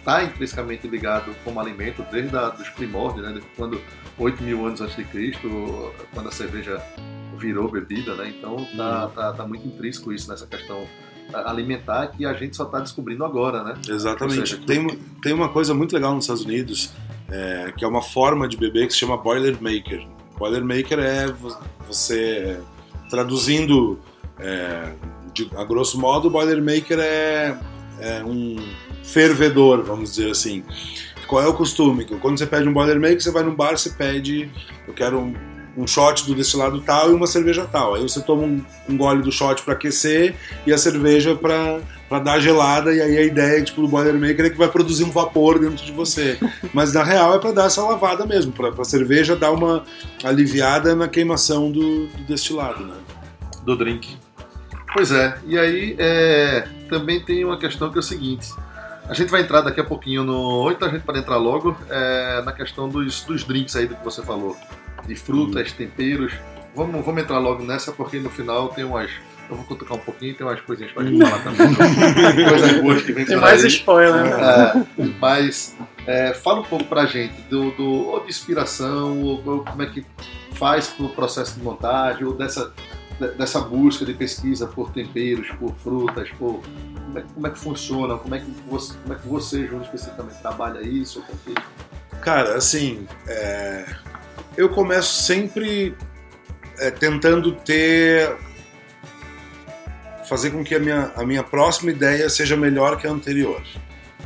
[0.00, 3.40] está intrinsecamente ligado como alimento desde a, dos primórdios, né?
[3.56, 3.80] Quando
[4.18, 6.80] 8 mil anos antes de Cristo, quando a cerveja
[7.36, 8.32] virou bebida, né?
[8.36, 10.86] Então tá, tá, tá muito intrínseco isso nessa questão
[11.32, 13.74] alimentar que a gente só está descobrindo agora, né?
[13.88, 14.40] Exatamente.
[14.50, 14.86] seja, Tem,
[15.22, 16.90] tem uma coisa muito legal nos Estados Unidos,
[17.30, 20.06] é, que é uma forma de beber que se chama Boilermaker.
[20.38, 22.58] Boilermaker é vo- você,
[23.10, 23.98] traduzindo
[24.38, 24.92] é,
[25.34, 27.58] de- a grosso modo, Boilermaker é,
[28.00, 28.56] é um
[29.02, 30.62] fervedor, vamos dizer assim.
[31.26, 32.04] Qual é o costume?
[32.04, 34.48] Quando você pede um Boilermaker, você vai num bar, você pede,
[34.86, 35.34] eu quero um,
[35.76, 37.94] um shot do destilado tal e uma cerveja tal.
[37.94, 40.34] Aí você toma um, um gole do shot para aquecer
[40.66, 44.50] e a cerveja para para dar gelada e aí a ideia tipo do boilermaker é
[44.50, 46.38] que vai produzir um vapor dentro de você
[46.72, 49.82] mas na real é para dar essa lavada mesmo para a cerveja dar uma
[50.22, 52.94] aliviada na queimação do, do destilado né
[53.64, 54.16] Do drink.
[54.92, 58.48] Pois é, e aí é, também tem uma questão que é o seguinte.
[59.08, 60.36] A gente vai entrar daqui a pouquinho no.
[60.36, 63.94] Ou então a gente pode entrar logo é, na questão dos, dos drinks aí do
[63.94, 64.56] que você falou.
[65.06, 66.32] De frutas, temperos.
[66.74, 69.10] Vamos, vamos entrar logo nessa, porque no final tem umas.
[69.48, 71.68] Eu vou cutucar um pouquinho, tem umas coisinhas pra gente falar também.
[72.48, 73.68] Coisas boas que vem Tem mais aí.
[73.68, 74.84] spoiler, né?
[74.98, 79.64] É, mas é, fala um pouco pra gente do, do ou de inspiração, ou, ou
[79.64, 80.04] como é que
[80.54, 82.72] faz pro processo de montagem, ou dessa,
[83.20, 86.60] de- dessa busca de pesquisa por temperos, por frutas, por
[87.06, 89.82] como é, como é que funciona, como é que você, como é que você, Júnior,
[89.84, 91.54] especificamente trabalha isso, que-
[92.20, 93.86] cara assim é,
[94.56, 95.94] eu começo sempre
[96.78, 98.36] é, tentando ter
[100.26, 103.62] fazer com que a minha, a minha próxima ideia seja melhor que a anterior.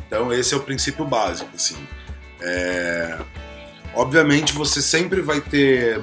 [0.07, 1.77] Então esse é o princípio básico assim.
[2.41, 3.19] É,
[3.93, 6.01] obviamente você sempre vai ter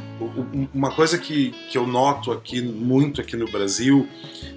[0.73, 4.09] uma coisa que, que eu noto aqui muito aqui no Brasil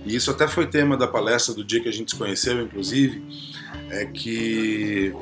[0.06, 3.24] e isso até foi tema da palestra do dia que a gente se conheceu inclusive
[3.90, 5.14] é que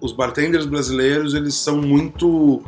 [0.00, 2.62] os bartenders brasileiros eles são muito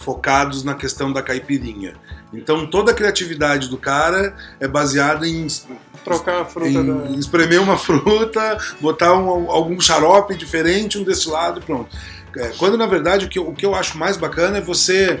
[0.00, 1.94] focados na questão da caipirinha
[2.32, 5.46] então toda a criatividade do cara é baseada em
[6.04, 7.18] Trocar a fruta em da.
[7.18, 11.94] espremer uma fruta, botar um- algum xarope diferente, um destilado pronto.
[12.36, 15.20] É, Quando na verdade o que, eu- o que eu acho mais bacana é você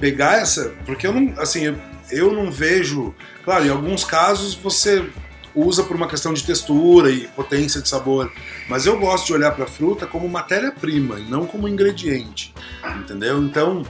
[0.00, 0.72] pegar essa.
[0.86, 1.34] Porque eu não.
[1.40, 1.76] Assim, eu,
[2.10, 3.14] eu não vejo.
[3.44, 5.06] Claro, em alguns casos você
[5.54, 8.32] usa por uma questão de textura e potência de sabor.
[8.68, 12.52] Mas eu gosto de olhar para a fruta como matéria-prima e não como ingrediente.
[12.98, 13.40] Entendeu?
[13.42, 13.84] Então,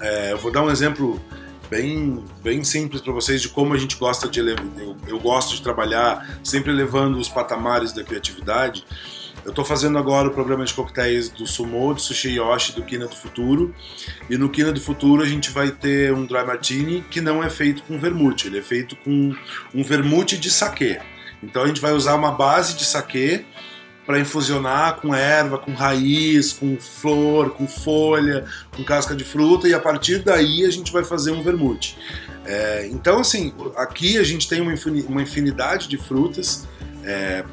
[0.00, 1.20] é, eu vou dar um exemplo
[1.70, 5.62] bem, bem simples para vocês de como a gente gosta de eu, eu gosto de
[5.62, 8.84] trabalhar sempre elevando os patamares da criatividade.
[9.44, 13.06] Eu estou fazendo agora o programa de coquetéis do Sumo, do Sushi Yoshi, do Kina
[13.06, 13.74] do Futuro.
[14.28, 17.48] E no Kina do Futuro a gente vai ter um dry martini que não é
[17.48, 19.34] feito com vermute, ele é feito com
[19.74, 21.00] um vermute de saquê.
[21.42, 23.44] Então a gente vai usar uma base de saquê
[24.08, 29.74] para infusionar com erva, com raiz, com flor, com folha, com casca de fruta e
[29.74, 31.98] a partir daí a gente vai fazer um vermute.
[32.46, 36.66] É, então, assim, aqui a gente tem uma infini- uma infinidade de frutas.
[37.04, 37.44] É,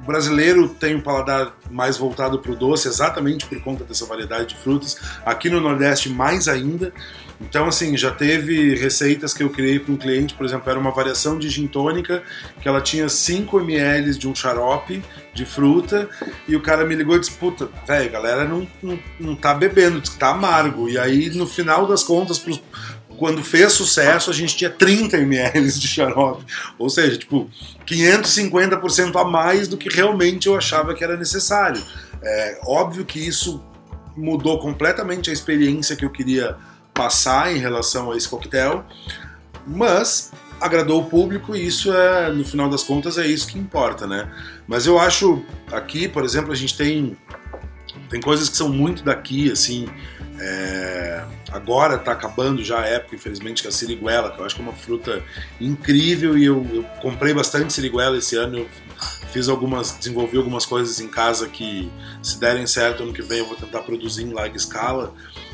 [0.00, 4.56] o brasileiro tem um paladar mais voltado para o doce, exatamente por conta dessa variedade
[4.56, 4.96] de frutas.
[5.24, 6.92] Aqui no Nordeste, mais ainda.
[7.40, 10.90] Então, assim, já teve receitas que eu criei para um cliente, por exemplo, era uma
[10.90, 12.22] variação de gin tônica,
[12.60, 15.02] que ela tinha 5 ml de um xarope
[15.34, 16.08] de fruta,
[16.48, 20.00] e o cara me ligou e disse, puta, velho, galera não, não, não tá bebendo,
[20.18, 20.88] tá amargo.
[20.88, 22.62] E aí, no final das contas, pros,
[23.16, 26.44] quando fez sucesso, a gente tinha 30 ml de xarope.
[26.78, 27.50] Ou seja, tipo,
[27.86, 31.82] 550% a mais do que realmente eu achava que era necessário.
[32.22, 33.62] É óbvio que isso
[34.16, 36.56] mudou completamente a experiência que eu queria
[36.96, 38.84] passar em relação a esse coquetel,
[39.66, 44.06] mas agradou o público e isso é, no final das contas, é isso que importa,
[44.06, 44.32] né?
[44.66, 47.16] Mas eu acho aqui, por exemplo, a gente tem
[48.08, 49.88] tem coisas que são muito daqui, assim.
[50.38, 54.54] É, agora está acabando já a época, infelizmente, que é a siriguela, que eu acho
[54.54, 55.22] que é uma fruta
[55.60, 58.58] incrível e eu, eu comprei bastante siriguela esse ano.
[58.58, 58.68] Eu
[59.32, 61.90] fiz algumas, desenvolvi algumas coisas em casa que,
[62.22, 65.12] se derem certo ano que vem, eu vou tentar produzir em larga escala.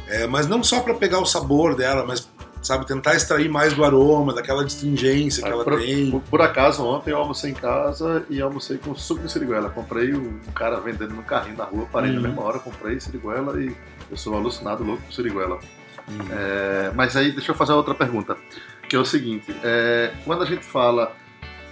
[0.09, 2.29] É, mas não só para pegar o sabor dela, mas
[2.63, 6.11] sabe, tentar extrair mais do aroma, daquela distingência que ela por, tem.
[6.11, 9.69] Por, por, acaso, ontem eu almocei em casa e almocei com suco de siriguela.
[9.71, 12.17] Comprei um cara vendendo no carrinho na rua, parei uhum.
[12.17, 13.75] na mesma hora, comprei siriguela e
[14.11, 15.59] eu sou alucinado, louco por siriguela.
[16.09, 16.27] Uhum.
[16.31, 18.37] É, mas aí, deixa eu fazer outra pergunta,
[18.89, 21.15] que é o seguinte, é, quando a gente fala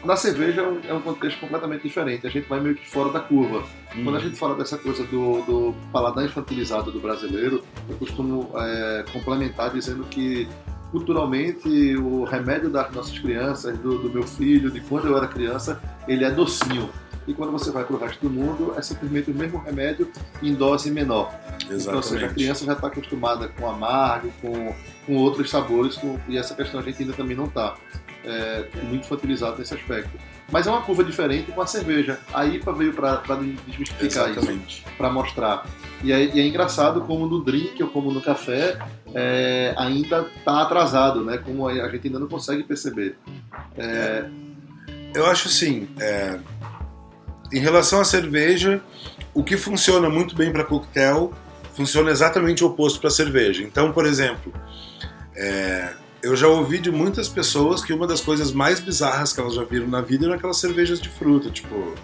[0.05, 3.63] na cerveja é um contexto completamente diferente, a gente vai meio que fora da curva.
[3.95, 4.05] Hum.
[4.05, 9.05] Quando a gente fala dessa coisa do, do paladar infantilizado do brasileiro, eu costumo é,
[9.13, 10.49] complementar dizendo que
[10.91, 15.81] culturalmente o remédio das nossas crianças, do, do, meu filho, de quando eu era criança,
[16.09, 16.91] ele é docinho.
[17.29, 20.11] E quando você vai para o resto do mundo, é simplesmente o mesmo remédio
[20.43, 21.33] em dose menor.
[21.71, 21.83] Exatamente.
[21.83, 24.75] Então, ou seja, a criança já está acostumada com amargo, com,
[25.07, 27.77] com outros sabores, com, e essa questão a gente ainda também não está
[28.25, 30.11] é, muito infantilizado nesse aspecto.
[30.51, 32.19] Mas é uma curva diferente com a cerveja.
[32.33, 33.23] A IPA veio para
[33.67, 34.83] desmistificar Exatamente.
[34.83, 35.67] isso, para mostrar.
[36.03, 38.79] E é, e é, engraçado como no drink ou como no café
[39.15, 41.39] é, ainda está atrasado, né?
[41.39, 43.17] Como a gente ainda não consegue perceber.
[43.77, 44.25] É...
[45.15, 46.39] Eu acho assim, é,
[47.53, 48.81] em relação à cerveja,
[49.35, 51.33] o que funciona muito bem para coquetel
[51.75, 53.63] funciona exatamente o oposto para cerveja.
[53.63, 54.53] Então, por exemplo,
[55.37, 59.55] é, eu já ouvi de muitas pessoas que uma das coisas mais bizarras que elas
[59.55, 61.95] já viram na vida eram aquelas cervejas de fruta, tipo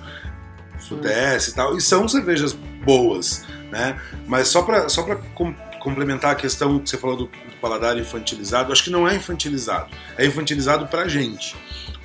[0.78, 2.52] Fudesse e tal, e são cervejas
[2.84, 4.00] boas, né?
[4.26, 7.98] Mas só para só pra com, complementar a questão que você falou do, do, paladar
[7.98, 11.56] infantilizado, acho que não é infantilizado, é infantilizado pra gente.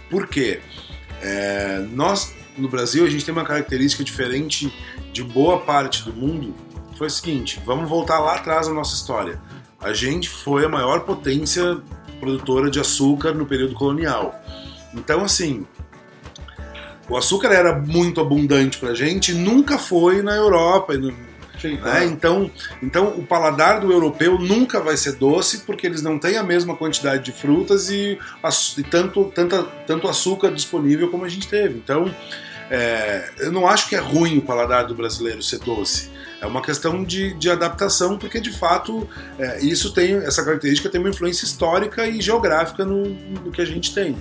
[0.09, 0.61] Por quê?
[1.21, 4.73] É, nós, no Brasil, a gente tem uma característica diferente
[5.13, 6.55] de boa parte do mundo,
[6.97, 9.39] foi o seguinte, vamos voltar lá atrás na nossa história.
[9.79, 11.81] A gente foi a maior potência
[12.21, 14.39] produtora de açúcar no período colonial.
[14.93, 15.65] Então, assim,
[17.09, 20.93] o açúcar era muito abundante pra gente, nunca foi na Europa.
[21.59, 22.05] Sim, né?
[22.05, 22.49] então,
[22.81, 26.75] então, o paladar do europeu nunca vai ser doce porque eles não têm a mesma
[26.75, 28.17] quantidade de frutas e,
[28.77, 31.77] e tanto, tanta, tanto açúcar disponível como a gente teve.
[31.77, 32.13] Então,
[32.69, 36.09] é, eu não acho que é ruim o paladar do brasileiro ser doce.
[36.41, 40.99] É uma questão de, de adaptação, porque de fato é, isso tem essa característica tem
[40.99, 44.17] uma influência histórica e geográfica no, no que a gente tem.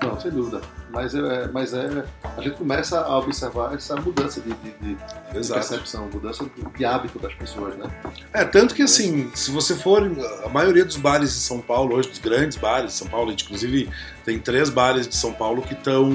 [0.00, 0.60] Não, sem dúvida.
[0.92, 2.04] Mas é, mas é,
[2.36, 6.44] a gente começa a observar essa mudança de, de, de, de percepção, mudança
[6.76, 7.88] de hábito das pessoas, né?
[8.32, 10.10] É, tanto que assim, se você for,
[10.44, 13.88] a maioria dos bares de São Paulo, hoje, dos grandes bares de São Paulo, inclusive
[14.24, 16.10] tem três bares de São Paulo que estão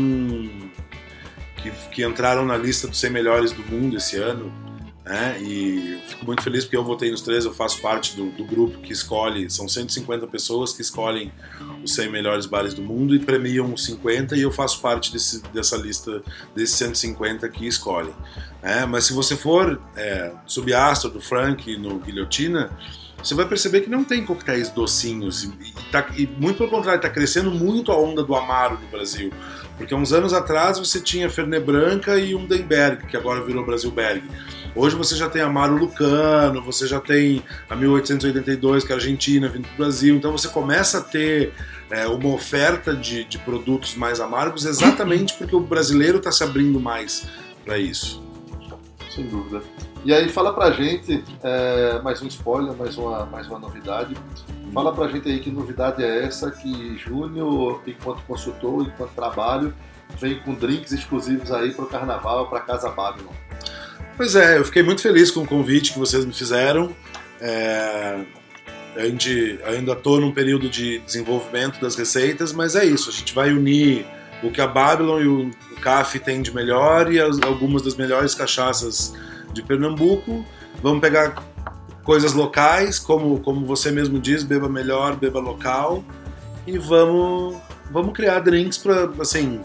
[1.58, 4.52] que, que entraram na lista dos 100 melhores do mundo esse ano.
[5.06, 5.38] Né?
[5.40, 8.80] E fico muito feliz porque eu votei nos três, eu faço parte do, do, grupo
[8.80, 11.32] que escolhe, são 150 pessoas que escolhem
[11.84, 15.44] os 100 melhores bares do mundo e premiam os 50 e eu faço parte desse,
[15.54, 16.24] dessa lista
[16.56, 18.16] desses 150 que escolhem.
[18.64, 18.84] Né?
[18.88, 20.32] Mas se você for é,
[20.76, 22.72] Astro, do Frank, no Guilhotina,
[23.22, 25.44] você vai perceber que não tem coquetéis docinhos.
[25.44, 28.88] E, e, tá, e muito pelo contrário, está crescendo muito a onda do Amaro no
[28.88, 29.32] Brasil.
[29.78, 34.24] Porque uns anos atrás você tinha Fernet Branca e um Denberg, que agora virou Brasilberg.
[34.76, 39.48] Hoje você já tem Amaro Lucano, você já tem a 1882, que é a Argentina,
[39.48, 40.16] vindo para o Brasil.
[40.18, 41.54] Então você começa a ter
[41.90, 46.78] é, uma oferta de, de produtos mais amargos exatamente porque o brasileiro está se abrindo
[46.78, 47.26] mais
[47.64, 48.22] para isso.
[49.10, 49.64] Sem dúvida.
[50.04, 54.14] E aí fala pra gente, é, mais um spoiler, mais uma, mais uma novidade.
[54.74, 59.74] Fala pra gente aí que novidade é essa que Júnior, enquanto consultor, enquanto trabalho,
[60.20, 63.32] vem com drinks exclusivos aí pro carnaval, pra Casa Babylon.
[64.18, 66.96] Pois é, eu fiquei muito feliz com o convite que vocês me fizeram.
[67.42, 68.22] É,
[69.66, 74.06] ainda estou num período de desenvolvimento das receitas, mas é isso, a gente vai unir
[74.42, 75.52] o que a Babylon e o
[75.82, 79.14] CAF têm de melhor e as, algumas das melhores cachaças
[79.52, 80.46] de Pernambuco.
[80.82, 81.44] Vamos pegar
[82.04, 86.04] coisas locais, como, como você mesmo diz, beba melhor, beba local.
[86.66, 87.58] E vamos,
[87.92, 89.60] vamos criar drinks para, assim,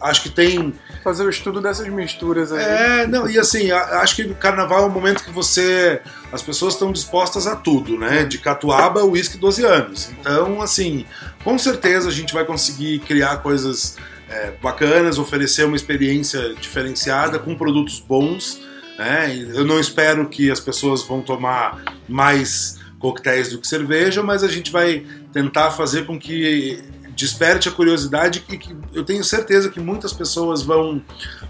[0.00, 0.72] acho que tem
[1.02, 2.62] Fazer o estudo dessas misturas aí.
[2.62, 6.00] é, não, e assim, acho que o carnaval é um momento que você.
[6.32, 8.24] As pessoas estão dispostas a tudo, né?
[8.24, 10.10] De catuaba, uísque 12 anos.
[10.18, 11.06] Então, assim,
[11.44, 13.96] com certeza a gente vai conseguir criar coisas
[14.28, 18.60] é, bacanas, oferecer uma experiência diferenciada com produtos bons.
[18.98, 19.48] Né?
[19.54, 24.48] Eu não espero que as pessoas vão tomar mais coquetéis do que cerveja, mas a
[24.48, 26.82] gente vai tentar fazer com que
[27.18, 31.02] desperte a curiosidade e que eu tenho certeza que muitas pessoas vão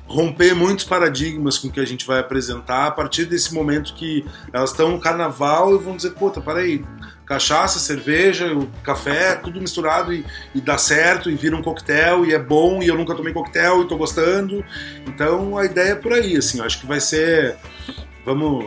[0.06, 4.70] romper muitos paradigmas com que a gente vai apresentar a partir desse momento que elas
[4.70, 6.82] estão no carnaval e vão dizer, puta, peraí,
[7.26, 8.46] cachaça, cerveja,
[8.82, 12.88] café, tudo misturado e, e dá certo e vira um coquetel e é bom e
[12.88, 14.64] eu nunca tomei coquetel e tô gostando.
[15.06, 17.58] Então a ideia é por aí, assim, eu acho que vai ser.
[18.24, 18.64] Vamos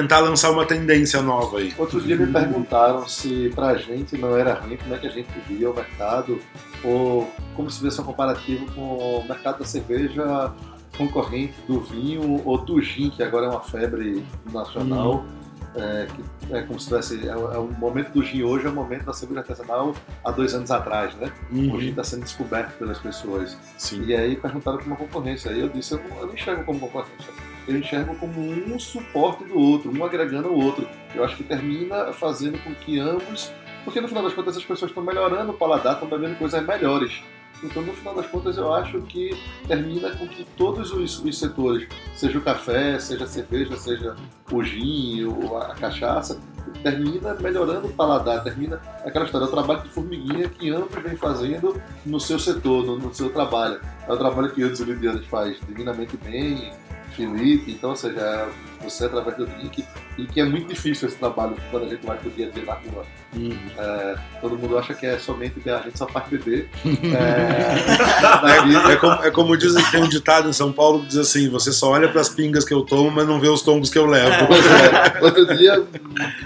[0.00, 1.72] tentar lançar uma tendência nova aí.
[1.78, 5.28] Outro dia me perguntaram se pra gente não era ruim, como é que a gente
[5.48, 6.38] via o mercado,
[6.84, 8.80] ou como se fizesse um comparativo com
[9.20, 10.52] o mercado da cerveja
[10.98, 14.22] concorrente do vinho ou do gin, que agora é uma febre
[14.52, 15.24] nacional.
[15.78, 16.06] É,
[16.46, 17.28] que é como se tivesse.
[17.28, 19.94] É, o- é o momento do gin hoje, é o momento da cerveja artesanal
[20.24, 21.30] há dois anos atrás, né?
[21.52, 23.58] O gin está sendo descoberto pelas pessoas.
[23.76, 24.02] Sim.
[24.06, 25.50] E aí perguntaram como concorrência.
[25.50, 27.30] Aí eu disse, eu não, eu não enxergo como concorrência.
[27.66, 30.88] Eu enxergo como um suporte do outro, um agregando ao outro.
[31.14, 33.52] Eu acho que termina fazendo com que ambos.
[33.84, 37.22] Porque no final das contas as pessoas estão melhorando o paladar, estão bebendo coisas melhores.
[37.62, 39.30] Então no final das contas eu acho que
[39.66, 44.14] termina com que todos os, os setores, seja o café, seja a cerveja, seja
[44.50, 46.38] o gin, ou a cachaça,
[46.82, 51.16] termina melhorando o paladar, termina aquela história, é o trabalho de formiguinha que ambos vêm
[51.16, 53.80] fazendo no seu setor, no, no seu trabalho.
[54.06, 56.72] É o trabalho que outros Olivianos faz divinamente bem,
[57.12, 58.48] Felipe, então, ou seja,
[58.82, 59.84] você através do drink,
[60.18, 62.64] e que é muito difícil esse trabalho quando a gente vai pro dia a dia
[62.64, 63.04] na rua.
[63.34, 63.58] Uhum.
[64.40, 66.70] Todo mundo acha que é somente a gente só faz beber.
[66.84, 68.92] É, vida.
[68.92, 71.72] É como, é como dizem, tem um ditado em São Paulo que diz assim: você
[71.72, 74.06] só olha para as pingas que eu tomo, mas não vê os tombos que eu
[74.06, 74.46] levo.
[74.76, 75.82] É, outro dia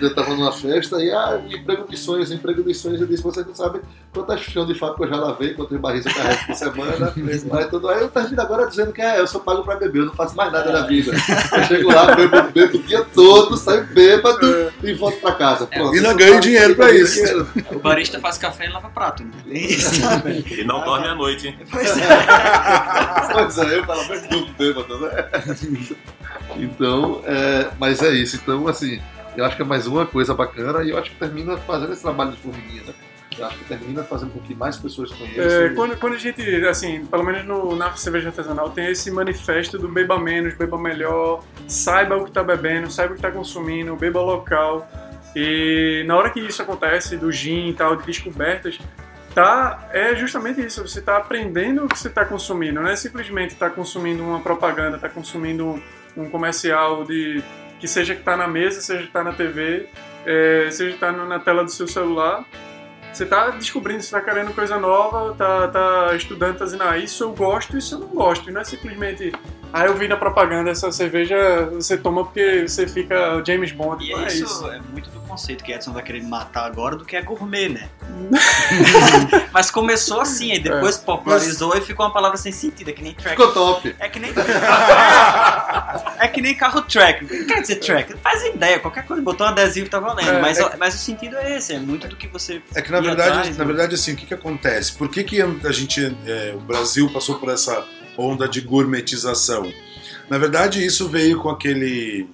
[0.01, 3.01] eu estava numa festa e ah, emprego de sonhos, emprego de sonhos.
[3.01, 3.81] Eu disse: vocês não sabem
[4.13, 7.15] quantas chão de fábrica eu já lavei, quantas barris eu carrego por semana.
[7.61, 10.07] Aí, tudo, aí eu termino agora dizendo que é, eu só pago pra beber, eu
[10.07, 11.13] não faço mais nada na vida.
[11.13, 15.67] Eu chego lá, bebo, bebo o dia todo, saio bêbado e volto pra casa.
[15.67, 17.15] Pronto, E eu ganho dinheiro pra isso.
[17.15, 17.49] dinheiro.
[17.73, 19.31] O barista faz café e lava prato, né?
[19.51, 20.01] É isso.
[20.51, 21.59] E não dorme à noite, hein?
[21.71, 22.03] Pois é.
[23.33, 25.11] Pois é, eu pelo menos durmo bêbado, né?
[26.57, 28.37] Então, é, mas é isso.
[28.37, 29.01] Então, assim,
[29.37, 32.03] eu acho que é mais uma coisa bacana e eu acho que termina fazendo esse
[32.03, 32.93] trabalho de formiguinha, né?
[33.49, 35.63] Que termina fazendo com que mais pessoas conheçam.
[35.63, 39.79] É, quando, quando a gente, assim, pelo menos no, na cerveja artesanal, tem esse manifesto
[39.79, 43.95] do beba menos, beba melhor, saiba o que está bebendo, saiba o que está consumindo,
[43.97, 44.89] beba local.
[45.35, 48.79] E na hora que isso acontece, do gin e tal, de descobertas,
[49.35, 53.53] tá, é justamente isso, você está aprendendo o que você está consumindo, não é simplesmente
[53.53, 55.83] estar consumindo uma propaganda, está consumindo um,
[56.17, 57.43] um comercial de
[57.79, 59.89] que seja que está na mesa, seja que está na TV,
[60.27, 62.45] é, seja que está na tela do seu celular.
[63.13, 67.25] Você tá descobrindo, você tá querendo coisa nova, tá, tá estudando, tá dizendo, ah, isso
[67.25, 68.49] eu gosto, isso eu não gosto.
[68.49, 69.33] E não é simplesmente,
[69.73, 74.05] ah, eu vi na propaganda essa cerveja, você toma porque você fica James Bond.
[74.05, 74.71] E é é isso, isso.
[74.71, 77.69] é muito do conceito que Edson vai querer me matar agora do que é gourmet,
[77.69, 77.89] né?
[79.53, 83.15] Mas começou assim, aí depois popularizou e ficou uma palavra sem sentido, é que nem
[83.15, 83.37] track.
[83.37, 83.95] Ficou top.
[83.99, 84.33] É que nem.
[86.21, 87.25] é que nem carro track.
[87.25, 88.13] O que quer dizer track?
[88.13, 90.29] Não faz ideia, qualquer coisa, botou um adesivo tá valendo.
[90.29, 92.63] É, mas, é- mas o sentido é esse, é muito do que você.
[92.75, 93.73] É que na verdade, atrás, na né?
[93.73, 94.93] verdade, assim, o que, que acontece?
[94.93, 97.85] Por que, que a gente, é, o Brasil passou por essa
[98.17, 99.73] onda de gourmetização?
[100.29, 102.29] Na verdade, isso veio com aquele,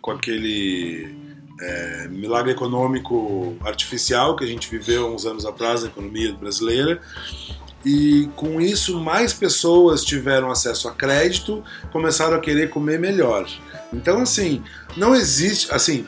[0.00, 1.14] com aquele
[1.60, 7.00] é, milagre econômico artificial que a gente viveu há uns anos atrás na economia brasileira.
[7.84, 13.48] E com isso, mais pessoas tiveram acesso a crédito, começaram a querer comer melhor.
[13.92, 14.62] Então, assim,
[14.96, 15.72] não existe.
[15.72, 16.06] Assim,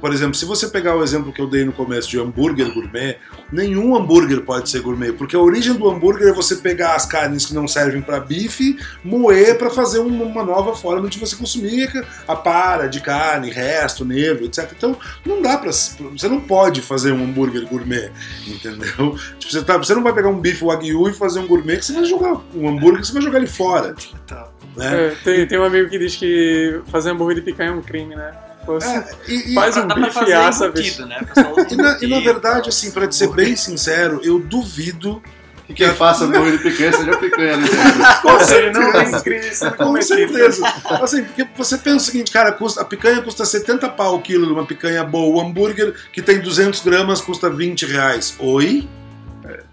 [0.00, 3.18] por exemplo, se você pegar o exemplo que eu dei no começo de hambúrguer gourmet,
[3.52, 7.46] nenhum hambúrguer pode ser gourmet, porque a origem do hambúrguer é você pegar as carnes
[7.46, 11.90] que não servem para bife, moer para fazer um- uma nova forma de você consumir
[12.26, 14.70] a para de carne, resto, nervo, etc.
[14.76, 18.10] Então, não dá para você não pode fazer um hambúrguer gourmet,
[18.46, 19.16] entendeu?
[19.38, 21.84] Tipo, você, tá- você não vai pegar um bife wagyu e fazer um gourmet que
[21.84, 23.94] você vai jogar um hambúrguer que você vai jogar ele fora,
[24.76, 25.06] né?
[25.06, 28.14] É, tem, tem um amigo que diz que fazer hambúrguer de picanha é um crime,
[28.14, 28.32] né?
[28.66, 31.06] Você É, e- e- faz um bife assa, bicho.
[31.06, 31.20] né?
[31.36, 35.22] Usa E na, e na verdade, assim, pra te ser bem sincero, eu duvido
[35.66, 37.76] Que quem faça hambúrguer de picanha seja picanha dentro.
[38.24, 39.10] Ou seja, não tem
[39.72, 40.32] Com cometido.
[40.32, 40.66] certeza.
[41.02, 44.46] Assim, porque você pensa o seguinte, cara, custa, a picanha custa 70 pau o quilo
[44.46, 48.36] de uma picanha boa, o hambúrguer que tem 200 gramas custa 20 reais.
[48.38, 48.88] Oi?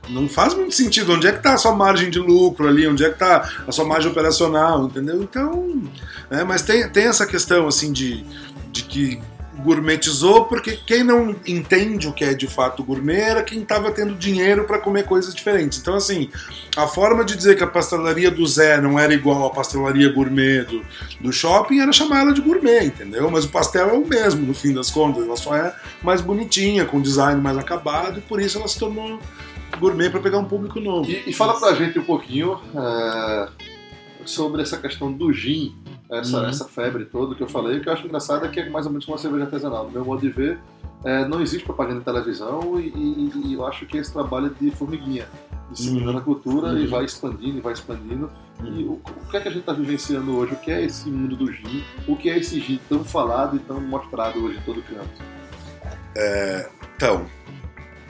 [0.10, 1.14] não faz muito sentido.
[1.14, 2.86] Onde é que está a sua margem de lucro ali?
[2.88, 4.86] Onde é que está a sua margem operacional?
[4.86, 5.24] Entendeu?
[5.24, 5.82] Então,
[6.30, 8.24] né, mas tem, tem essa questão assim de,
[8.74, 9.21] de que
[9.59, 14.15] gourmetizou, porque quem não entende o que é de fato gourmet era quem estava tendo
[14.15, 15.80] dinheiro para comer coisas diferentes.
[15.80, 16.30] Então, assim,
[16.76, 20.63] a forma de dizer que a pastelaria do Zé não era igual à pastelaria gourmet
[20.63, 20.84] do,
[21.21, 23.30] do shopping era chamar ela de gourmet, entendeu?
[23.30, 26.84] Mas o pastel é o mesmo, no fim das contas, ela só é mais bonitinha,
[26.84, 29.19] com design mais acabado, e por isso ela se tornou
[29.80, 31.09] gourmet para pegar um público novo.
[31.09, 33.47] E, e fala pra gente um pouquinho é,
[34.26, 35.76] sobre essa questão do gin,
[36.20, 36.45] essa, Uhum.
[36.49, 38.91] essa febre toda que eu falei, que eu acho engraçado é que é mais ou
[38.91, 39.86] menos uma cerveja artesanal.
[39.86, 40.59] No meu modo de ver,
[41.03, 44.64] é, não existe propaganda em televisão e, e- e eu acho que esse trabalho é
[44.64, 45.28] de formiguinha,
[45.72, 46.18] disseminando Uhum.
[46.18, 46.89] a cultura e Uhum.
[46.89, 48.30] vai expandindo e vai expandindo.
[48.64, 50.53] E o, o que é que a gente está vivenciando hoje?
[50.53, 51.84] O que é esse mundo do gin?
[52.07, 55.22] O que é esse gin tão falado e tão mostrado hoje em todo canto?
[56.95, 57.26] Então,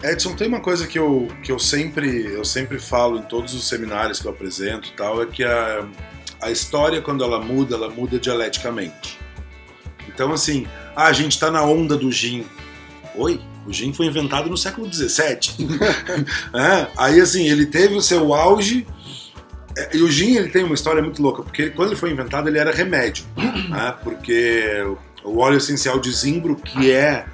[0.03, 3.67] Edson, tem uma coisa que eu, que eu sempre eu sempre falo em todos os
[3.67, 5.87] seminários que eu apresento e tal, é que a,
[6.43, 9.19] a história, quando ela muda, ela muda dialeticamente.
[10.07, 12.45] Então, assim, ah, a gente está na onda do gin.
[13.15, 13.39] Oi?
[13.65, 15.67] O gin foi inventado no século XVII.
[16.53, 18.85] É, aí, assim, ele teve o seu auge.
[19.77, 22.47] é, E o gin ele tem uma história muito louca, porque quando ele foi inventado
[22.47, 23.25] ele era remédio,
[23.69, 23.95] né?
[24.03, 24.63] porque
[25.23, 27.25] o óleo essencial de zimbro, que é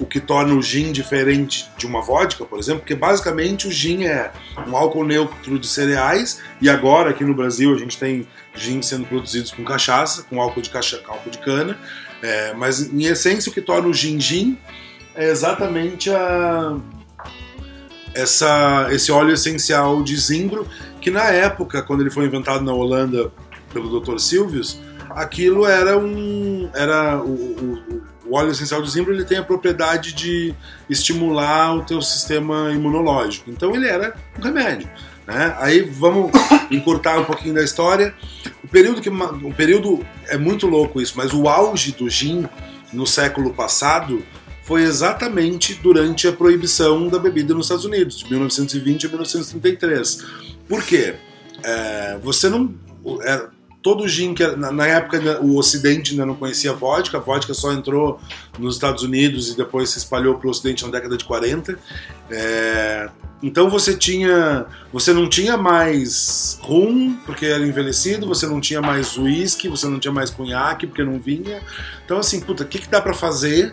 [0.00, 4.04] o que torna o gin diferente de uma vodka, por exemplo, porque basicamente o gin
[4.04, 4.32] é
[4.66, 9.06] um álcool neutro de cereais e agora aqui no Brasil a gente tem gin sendo
[9.06, 11.78] produzidos com cachaça, com álcool de, cacha, álcool de cana,
[12.22, 14.58] é, mas em essência o que torna o gin gin
[15.14, 16.78] é exatamente a,
[18.14, 20.66] essa, esse óleo essencial de zimbro
[21.00, 23.30] que na época, quando ele foi inventado na Holanda
[23.72, 24.18] pelo Dr.
[24.18, 24.80] Silvius,
[25.10, 30.14] aquilo era um era o, o, o óleo essencial de zimbro ele tem a propriedade
[30.14, 30.54] de
[30.88, 33.50] estimular o teu sistema imunológico.
[33.50, 34.88] Então ele era um remédio.
[35.26, 35.54] Né?
[35.58, 36.30] Aí vamos
[36.72, 38.14] encurtar um pouquinho da história.
[38.64, 42.48] O período que o período é muito louco isso, mas o auge do gin
[42.90, 44.24] no século passado
[44.62, 50.24] foi exatamente durante a proibição da bebida nos Estados Unidos, de 1920 a 1933.
[50.66, 51.16] Por quê?
[51.62, 52.74] É, você não.
[53.20, 53.46] é,
[53.82, 54.46] todo gin que.
[54.56, 58.20] Na, na época né, o Ocidente ainda não conhecia vodka, a vodka só entrou
[58.58, 61.78] nos Estados Unidos e depois se espalhou para o Ocidente na década de 40.
[62.30, 63.08] É,
[63.42, 64.66] então você tinha.
[64.92, 69.98] Você não tinha mais rum, porque era envelhecido, você não tinha mais uísque, você não
[69.98, 71.60] tinha mais cunhaque, porque não vinha.
[72.04, 73.72] Então, assim, puta, o que, que dá para fazer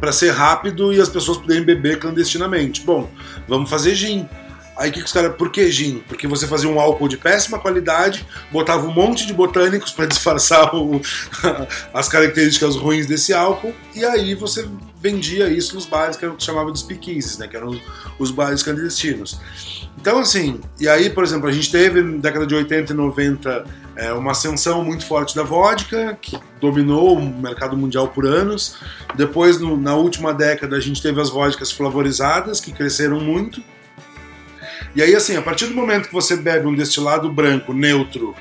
[0.00, 2.82] para ser rápido e as pessoas poderem beber clandestinamente?
[2.82, 3.10] Bom,
[3.46, 4.28] vamos fazer gin.
[4.76, 5.34] Aí que, que os caras.
[5.36, 6.02] Por que gin?
[6.08, 10.74] Porque você fazia um álcool de péssima qualidade, botava um monte de botânicos para disfarçar
[10.74, 11.00] o-
[11.94, 14.66] as características ruins desse álcool, e aí você
[15.00, 17.46] vendia isso nos bares que a gente chamava de speakeasies, né?
[17.46, 17.80] Que eram os,
[18.18, 19.38] os bares clandestinos.
[20.00, 23.64] Então, assim, e aí, por exemplo, a gente teve na década de 80 e 90
[23.96, 28.76] é, uma ascensão muito forte da vodka, que dominou o mercado mundial por anos.
[29.14, 33.62] Depois, no- na última década, a gente teve as vodkas flavorizadas, que cresceram muito.
[34.94, 38.34] E aí, assim, a partir do momento que você bebe um destilado branco neutro,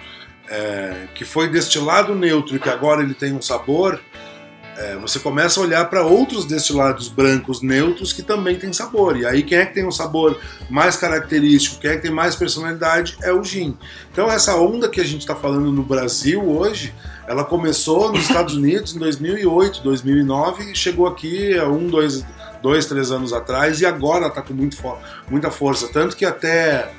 [0.47, 3.99] é, que foi destilado neutro e que agora ele tem um sabor,
[4.77, 9.17] é, você começa a olhar para outros destilados brancos neutros que também têm sabor.
[9.17, 10.39] E aí, quem é que tem um sabor
[10.69, 13.77] mais característico, quem é que tem mais personalidade é o gin.
[14.11, 16.93] Então, essa onda que a gente está falando no Brasil hoje,
[17.27, 22.25] ela começou nos Estados Unidos em 2008, 2009 e chegou aqui há um, dois,
[22.63, 24.97] dois três anos atrás e agora está com muito fo-
[25.29, 25.87] muita força.
[25.93, 26.91] Tanto que até,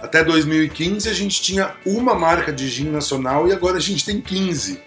[0.00, 4.20] até 2015 a gente tinha uma marca de gin nacional e agora a gente tem
[4.20, 4.80] 15.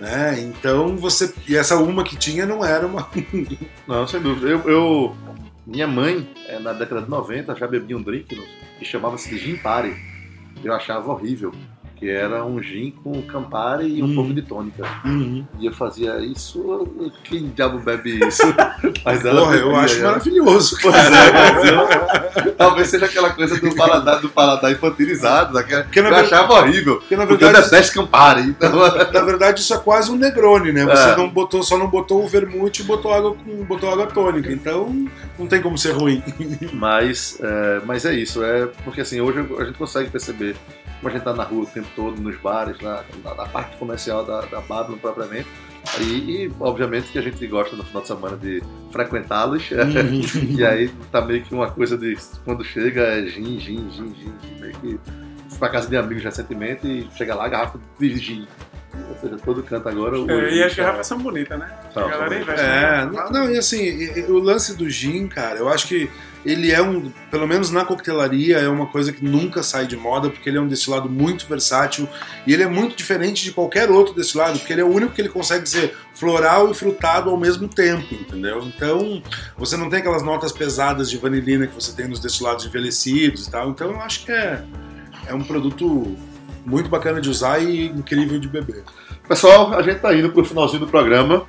[0.00, 0.40] Né?
[0.40, 1.32] Então você.
[1.46, 3.08] E essa uma que tinha não era uma.
[3.86, 4.48] Não, sem dúvida.
[4.48, 5.16] Eu, eu-
[5.66, 8.40] minha mãe, é, na década de 90, já bebia um drink
[8.78, 9.94] que chamava-se de gin Pari.
[10.64, 11.52] Eu achava horrível.
[11.98, 14.14] Que era um gin com Campari e um Uhum.
[14.14, 14.84] pouco de tônica.
[15.04, 15.44] Uhum.
[15.58, 16.86] E eu fazia isso.
[17.24, 18.42] Quem diabo bebe isso?
[19.04, 20.78] Mas ela Porra, eu acho e maravilhoso.
[20.80, 26.08] Pois é, eu- talvez seja aquela coisa do paladar, do paladar infantilizado, daquela, Porque, na
[26.08, 26.96] eu verdade- achava horrível.
[26.98, 28.42] Porque na Porque eu verdade, detesto Campari.
[28.42, 30.84] Então, na verdade isso é quase um Negroni, né?
[30.84, 31.16] Você É.
[31.16, 33.36] não botou, só não botou o vermute e botou água
[33.66, 34.52] botou água tônica.
[34.52, 36.22] Então não tem como ser ruim.
[36.72, 40.54] Mas, é, mas é isso, é porque assim, hoje a gente consegue perceber
[40.98, 43.76] como a gente tá na rua o tempo todo, nos bares, na, na, na parte
[43.76, 45.46] comercial da, da Babylon propriamente.
[46.00, 46.02] E,
[46.44, 49.70] e, obviamente que a gente gosta no final de semana de frequentá-los.
[50.56, 54.34] e aí tá meio que uma coisa de quando chega é gin, gin, gin, gin,
[54.42, 55.00] gin meio que
[55.48, 58.46] fui pra casa de amigos recentemente e chega lá garrafa de gin.
[59.10, 60.18] Ou seja, todo canto agora.
[60.18, 61.70] o É, gin e as tá- garrafas são bonitas, né?
[61.94, 62.60] São, a galera investe.
[62.64, 63.10] É, né?
[63.12, 66.10] não, não, e assim, e- e o lance do gin, cara, eu acho que
[66.44, 70.30] ele é um, pelo menos na coquetelaria, é uma coisa que nunca sai de moda,
[70.30, 72.08] porque ele é um destilado muito versátil
[72.46, 75.20] e ele é muito diferente de qualquer outro destilado, porque ele é o único que
[75.20, 78.62] ele consegue ser floral e frutado ao mesmo tempo, entendeu?
[78.64, 79.22] Então,
[79.56, 83.50] você não tem aquelas notas pesadas de vanilina que você tem nos destilados envelhecidos e
[83.50, 83.70] tal.
[83.70, 84.64] Então, eu acho que é,
[85.26, 86.16] é um produto
[86.64, 88.84] muito bacana de usar e incrível de beber.
[89.26, 91.46] Pessoal, a gente está indo para o finalzinho do programa.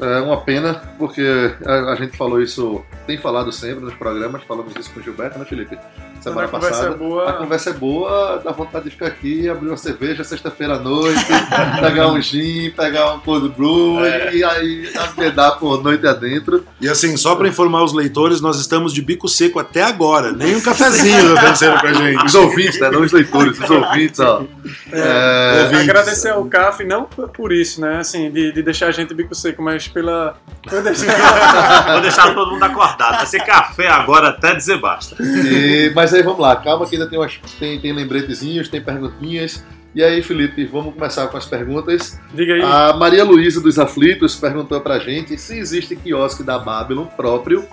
[0.00, 1.22] É uma pena, porque
[1.64, 5.44] a, gente falou isso, tem falado sempre nos programas, falamos isso com o Gilberto, né,
[5.44, 5.78] Felipe?
[6.24, 6.74] Semana a passada.
[6.74, 7.28] Conversa é boa.
[7.28, 11.22] A conversa é boa, dá vontade de ficar aqui, abrir uma cerveja sexta-feira à noite,
[11.80, 14.34] pegar um gin, pegar um cold brew é.
[14.34, 16.64] e aí abedar por noite adentro.
[16.80, 20.56] E assim, só para informar os leitores, nós estamos de bico seco até agora, nem
[20.56, 22.24] um cafezinho ofereceram pra gente.
[22.24, 22.90] Os ouvintes, né?
[22.90, 24.44] Não os leitores, os ouvintes, ó.
[24.90, 25.88] É, ouvintes.
[25.90, 27.98] Agradecer ao CAF, não por isso, né?
[27.98, 30.38] Assim, de, de deixar a gente bico seco, mas pela.
[30.70, 31.04] Vou deixar,
[31.92, 33.16] Vou deixar todo mundo acordado.
[33.16, 35.16] Vai ser café agora até dizer basta.
[35.20, 39.64] E, mas aí vamos lá, calma que ainda tem, umas, tem, tem lembretezinhos, tem perguntinhas.
[39.94, 42.20] E aí, Felipe, vamos começar com as perguntas.
[42.32, 42.62] Diga aí.
[42.62, 47.64] A Maria Luísa dos Aflitos perguntou pra gente se existe quiosque da Babylon próprio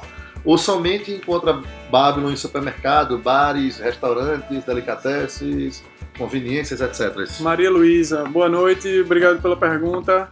[0.44, 5.84] ou somente encontra Babylon em supermercado, bares, restaurantes, delicatesses,
[6.18, 7.28] conveniências, etc.
[7.40, 10.30] Maria Luísa, boa noite, obrigado pela pergunta.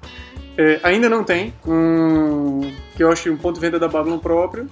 [0.57, 4.67] É, ainda não tem um quiosque, um ponto de venda da Babylon próprio.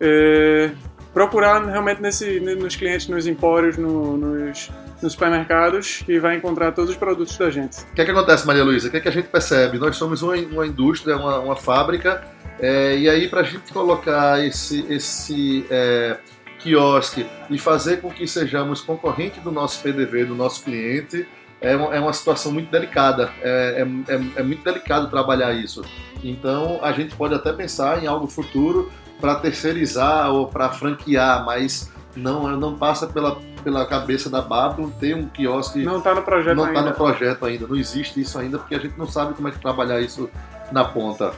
[0.00, 0.70] É,
[1.12, 4.70] procurar realmente nesse, nos clientes, nos empórios, no, nos,
[5.02, 7.82] nos supermercados, que vai encontrar todos os produtos da gente.
[7.82, 8.88] O que, é que acontece, Maria Luísa?
[8.88, 9.78] O que, é que a gente percebe?
[9.78, 12.22] Nós somos uma, uma indústria, uma, uma fábrica,
[12.58, 16.16] é, e aí para a gente colocar esse, esse é,
[16.58, 21.26] quiosque e fazer com que sejamos concorrente do nosso PDV, do nosso cliente,
[21.60, 23.30] é uma, é uma situação muito delicada.
[23.40, 25.82] É, é, é, é, muito delicado trabalhar isso.
[26.22, 28.90] Então, a gente pode até pensar em algo futuro
[29.22, 35.14] para terceirizar ou para franquear, mas não, não passa pela, pela cabeça da Babylon ter
[35.14, 35.84] um quiosque.
[35.84, 36.80] Não está no projeto não tá ainda.
[36.82, 37.66] Não está no projeto ainda.
[37.68, 40.28] Não existe isso ainda porque a gente não sabe como é que trabalhar isso
[40.72, 41.32] na ponta.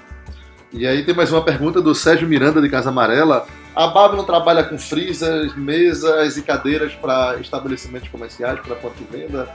[0.73, 3.47] E aí tem mais uma pergunta do Sérgio Miranda de Casa Amarela.
[3.77, 9.47] A Babylon trabalha com freezers, mesas e cadeiras para estabelecimentos comerciais, para ponto de venda?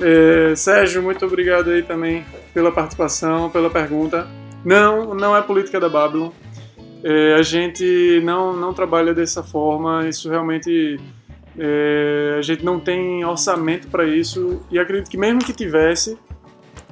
[0.00, 4.28] É, Sérgio, muito obrigado aí também pela participação, pela pergunta.
[4.64, 6.30] Não, não é política da Babylon.
[7.02, 10.98] É, a gente não, não trabalha dessa forma, isso realmente.
[11.60, 16.16] É, a gente não tem orçamento para isso e acredito que mesmo que tivesse,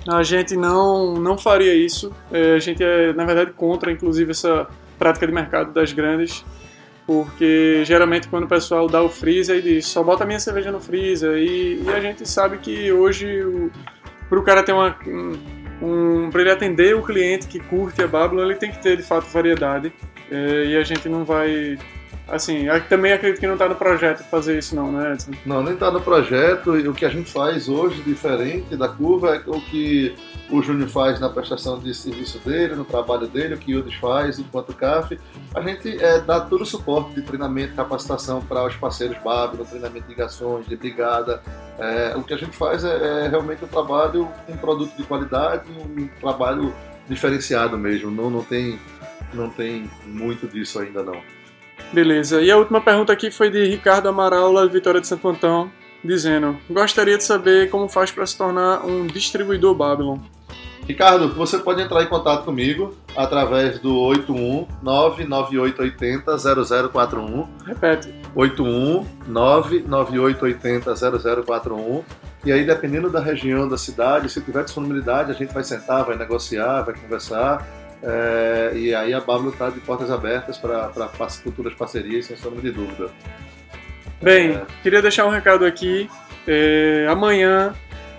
[0.09, 2.13] a gente não, não faria isso.
[2.33, 4.67] É, a gente é, na verdade, contra, inclusive, essa
[4.99, 6.45] prática de mercado das grandes
[7.07, 10.81] porque geralmente quando o pessoal dá o freezer e diz só bota minha cerveja no
[10.81, 13.71] freezer e, e a gente sabe que hoje
[14.29, 14.97] para o cara ter uma
[15.83, 19.03] um, para ele atender o cliente que curte a Babylon ele tem que ter de
[19.03, 19.93] fato variedade
[20.31, 21.79] é, e a gente não vai
[22.29, 25.31] Assim, também acredito que não está no projeto fazer isso não, né, Edson?
[25.45, 26.77] Não, nem está no projeto.
[26.77, 30.13] E o que a gente faz hoje, diferente da curva, é o que
[30.51, 33.95] o Júnior faz na prestação de serviço dele, no trabalho dele, o que o Yudes
[33.97, 35.19] faz enquanto CAF.
[35.55, 39.65] A gente é, dá todo o suporte de treinamento, capacitação para os parceiros BAB, no
[39.65, 41.43] treinamento de ligações, de brigada.
[41.79, 45.65] É, o que a gente faz é, é realmente um trabalho, um produto de qualidade,
[45.71, 46.73] um trabalho
[47.09, 48.11] diferenciado mesmo.
[48.11, 48.79] Não, não, tem,
[49.35, 51.21] não tem muito disso ainda não.
[51.93, 52.41] Beleza.
[52.41, 55.71] E a última pergunta aqui foi de Ricardo Amaral, lá de Vitória de Santo Antão,
[56.05, 60.19] dizendo: Gostaria de saber como faz para se tornar um distribuidor Babylon.
[60.87, 67.49] Ricardo, você pode entrar em contato comigo através do 81 99880 0041.
[67.67, 68.15] Repete.
[68.35, 70.95] 81 99880
[71.45, 72.05] 0041.
[72.45, 76.17] E aí, dependendo da região da cidade, se tiver disponibilidade, a gente vai sentar, vai
[76.17, 77.67] negociar, vai conversar
[78.03, 82.71] é, e aí a Bablo está de portas abertas para futuras parcerias, sem sombra de
[82.71, 83.11] dúvida.
[84.23, 84.63] Bem, é...
[84.83, 86.09] queria deixar um recado aqui.
[86.47, 87.75] É, amanhã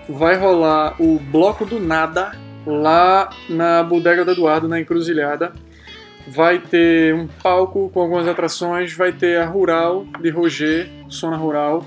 [0.08, 2.32] vai rolar o Bloco do Nada
[2.68, 5.52] lá na Bodega do Eduardo, na Encruzilhada.
[6.26, 11.86] Vai ter um palco com algumas atrações, vai ter a Rural de Roger, Sona Rural,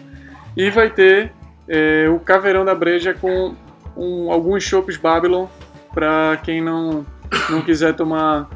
[0.58, 1.32] e vai ter
[1.68, 3.56] é, o Caveirão da Breja com
[3.96, 5.46] um, alguns chopes Babylon
[5.94, 7.06] para quem não
[7.50, 8.50] não quiser tomar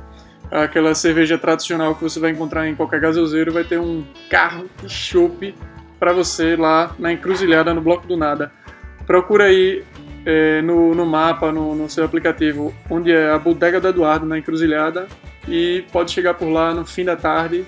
[0.52, 4.90] aquela cerveja tradicional que você vai encontrar em qualquer gasoseiro, vai ter um carro de
[4.90, 5.56] chopp
[6.00, 8.52] para você lá na encruzilhada no Bloco do Nada.
[9.06, 9.84] Procura aí
[10.26, 14.38] é, no, no mapa, no, no, seu aplicativo, onde é a Bodega do Eduardo na
[14.38, 15.08] encruzilhada
[15.48, 17.66] e pode chegar por lá no fim da tarde,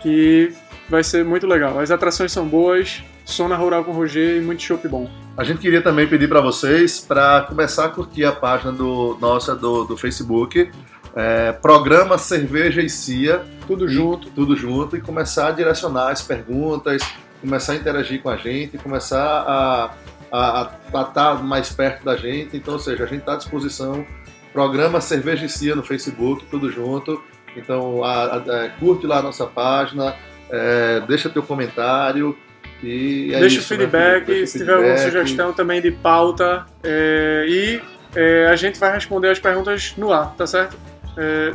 [0.00, 0.52] que
[0.88, 1.78] vai ser muito legal.
[1.80, 5.10] As atrações são boas, Sona Rural com Roger e muito chopp bom.
[5.36, 9.54] A gente queria também pedir para vocês para começar a curtir a página do, nossa
[9.54, 10.70] do, do Facebook.
[11.14, 14.30] é, programa Cerveja e Cia, Tudo junto.
[14.30, 17.02] tudo junto, e começar a direcionar as perguntas,
[17.40, 19.90] começar a interagir com a gente, começar a
[20.32, 20.70] a
[21.02, 22.56] estar mais perto da gente.
[22.56, 24.04] Então, ou seja, a gente está à disposição.
[24.52, 27.22] Programa Cerveja e Cia no Facebook, tudo junto.
[27.56, 30.14] Então, a, a, a, curte lá a nossa página,
[30.50, 32.36] é, deixa teu comentário.
[32.82, 35.12] E é deixa isso, o feedback, né, Deixa se tiver alguma feedback.
[35.22, 36.64] sugestão também de pauta.
[36.82, 37.80] é, e
[38.14, 40.76] é, a gente vai responder as perguntas no ar, tá certo?
[41.16, 41.52] É,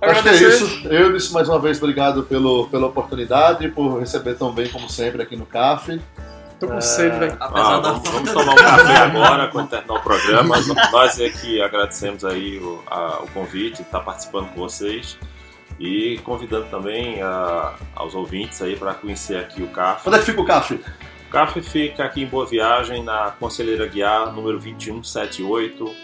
[0.00, 0.88] Acho que é agradecer- isso.
[0.88, 5.22] Eu disse mais uma vez obrigado pelo, pela oportunidade, por receber tão bem como sempre
[5.22, 6.00] aqui no CAF.
[6.58, 7.36] Tô com sede, velho.
[7.38, 10.56] Apesar Ah, da vamos, vamos tomar um café agora quando terminar o programa.
[10.90, 15.16] Nós é que agradecemos aí o, a- o convite, estar participando com vocês
[15.78, 20.08] e convidando também a- aos ouvintes aí para conhecer aqui o CAF.
[20.08, 20.74] Onde é que fica o CAF?
[20.74, 25.94] O CAF fica aqui em Boa Viagem, na Conselheira Guiar, número 2178,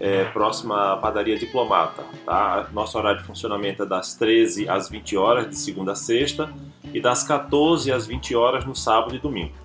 [0.00, 2.04] é, próxima à padaria Diplomata.
[2.24, 2.66] Tá?
[2.72, 6.52] Nosso horário de funcionamento é das 13 às 20 horas, de segunda a sexta,
[6.92, 9.63] e das 14 às 20 horas no sábado e domingo.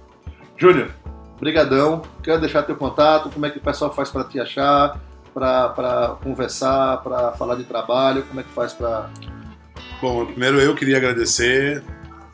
[0.60, 0.90] Júnior,
[1.40, 2.02] brigadão.
[2.22, 5.00] Quero deixar teu contato, como é que o pessoal faz para te achar,
[5.34, 9.10] para conversar, para falar de trabalho, como é que faz para...
[10.02, 11.82] Bom, primeiro eu queria agradecer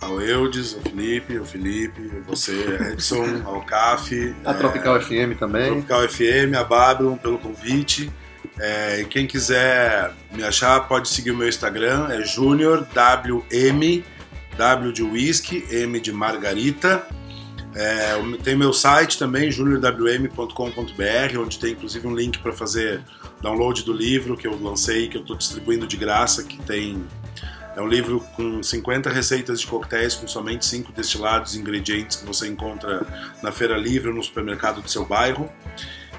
[0.02, 5.00] ao Eudes, ao Felipe, ao Felipe, a você, a Edson, ao CAF, A é, Tropical
[5.00, 5.68] FM também.
[5.68, 8.12] Tropical FM, a Babylon pelo convite.
[8.60, 14.04] É, e quem quiser me achar pode seguir o meu Instagram, é Junior WM,
[14.58, 17.06] W de whisky, M de margarita.
[17.76, 23.04] É, tem meu site também, juniorwm.com.br, onde tem inclusive um link para fazer
[23.42, 27.06] download do livro que eu lancei, que eu estou distribuindo de graça, que tem
[27.76, 32.26] é um livro com 50 receitas de coquetéis com somente 5 destilados e ingredientes que
[32.26, 33.06] você encontra
[33.44, 35.52] na feira livre ou no supermercado do seu bairro.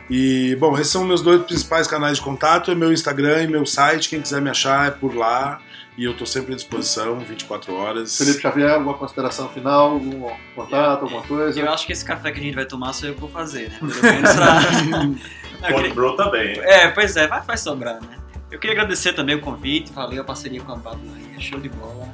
[0.09, 3.67] E, bom, esses são meus dois principais canais de contato, é meu Instagram e meu
[3.67, 5.61] site, quem quiser me achar é por lá.
[5.99, 8.19] E eu tô sempre à disposição, 24 horas.
[8.19, 11.59] Felipe Xavier, alguma consideração final, algum contato, alguma coisa?
[11.59, 13.71] Eu acho que esse café que a gente vai tomar sou eu que vou fazer,
[13.71, 13.79] né?
[13.79, 16.17] Pelo menos pra...
[16.17, 16.59] Também.
[16.61, 18.19] É, pois é, vai, vai sobrar, né?
[18.51, 21.69] Eu queria agradecer também o convite, valeu a parceria com a Babylon aí, show de
[21.71, 22.09] bola.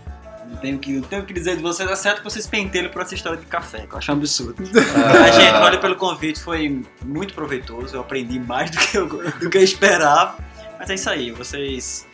[0.53, 3.03] Não tenho o que, não tenho que dizer de vocês, exceto que vocês pentelham por
[3.03, 4.63] essa história de café, que eu acho um absurdo.
[4.95, 9.51] Ah, gente, valeu pelo convite, foi muito proveitoso, eu aprendi mais do que eu, do
[9.51, 10.37] que eu esperava.
[10.79, 12.07] Mas é isso aí, vocês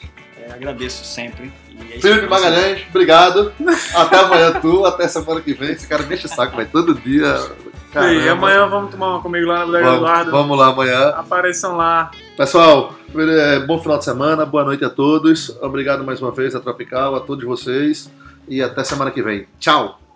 [0.49, 1.53] é, agradeço sempre.
[1.69, 2.27] E é Felipe.
[2.27, 3.53] Magalhães, obrigado.
[3.95, 5.73] Até amanhã tu, até semana que vem.
[5.73, 7.35] Esse cara enche o saco, vai todo dia.
[7.89, 8.31] E Caramba.
[8.31, 10.31] amanhã vamos tomar uma comigo lá na Bodega vamos, Eduardo.
[10.31, 11.09] vamos lá amanhã.
[11.11, 12.11] Apareçam lá.
[12.37, 12.95] Pessoal,
[13.67, 15.51] bom final de semana, boa noite a todos.
[15.63, 18.11] Obrigado mais uma vez a Tropical, a todos vocês.
[18.49, 19.47] E até semana que vem.
[19.59, 20.08] Tchau!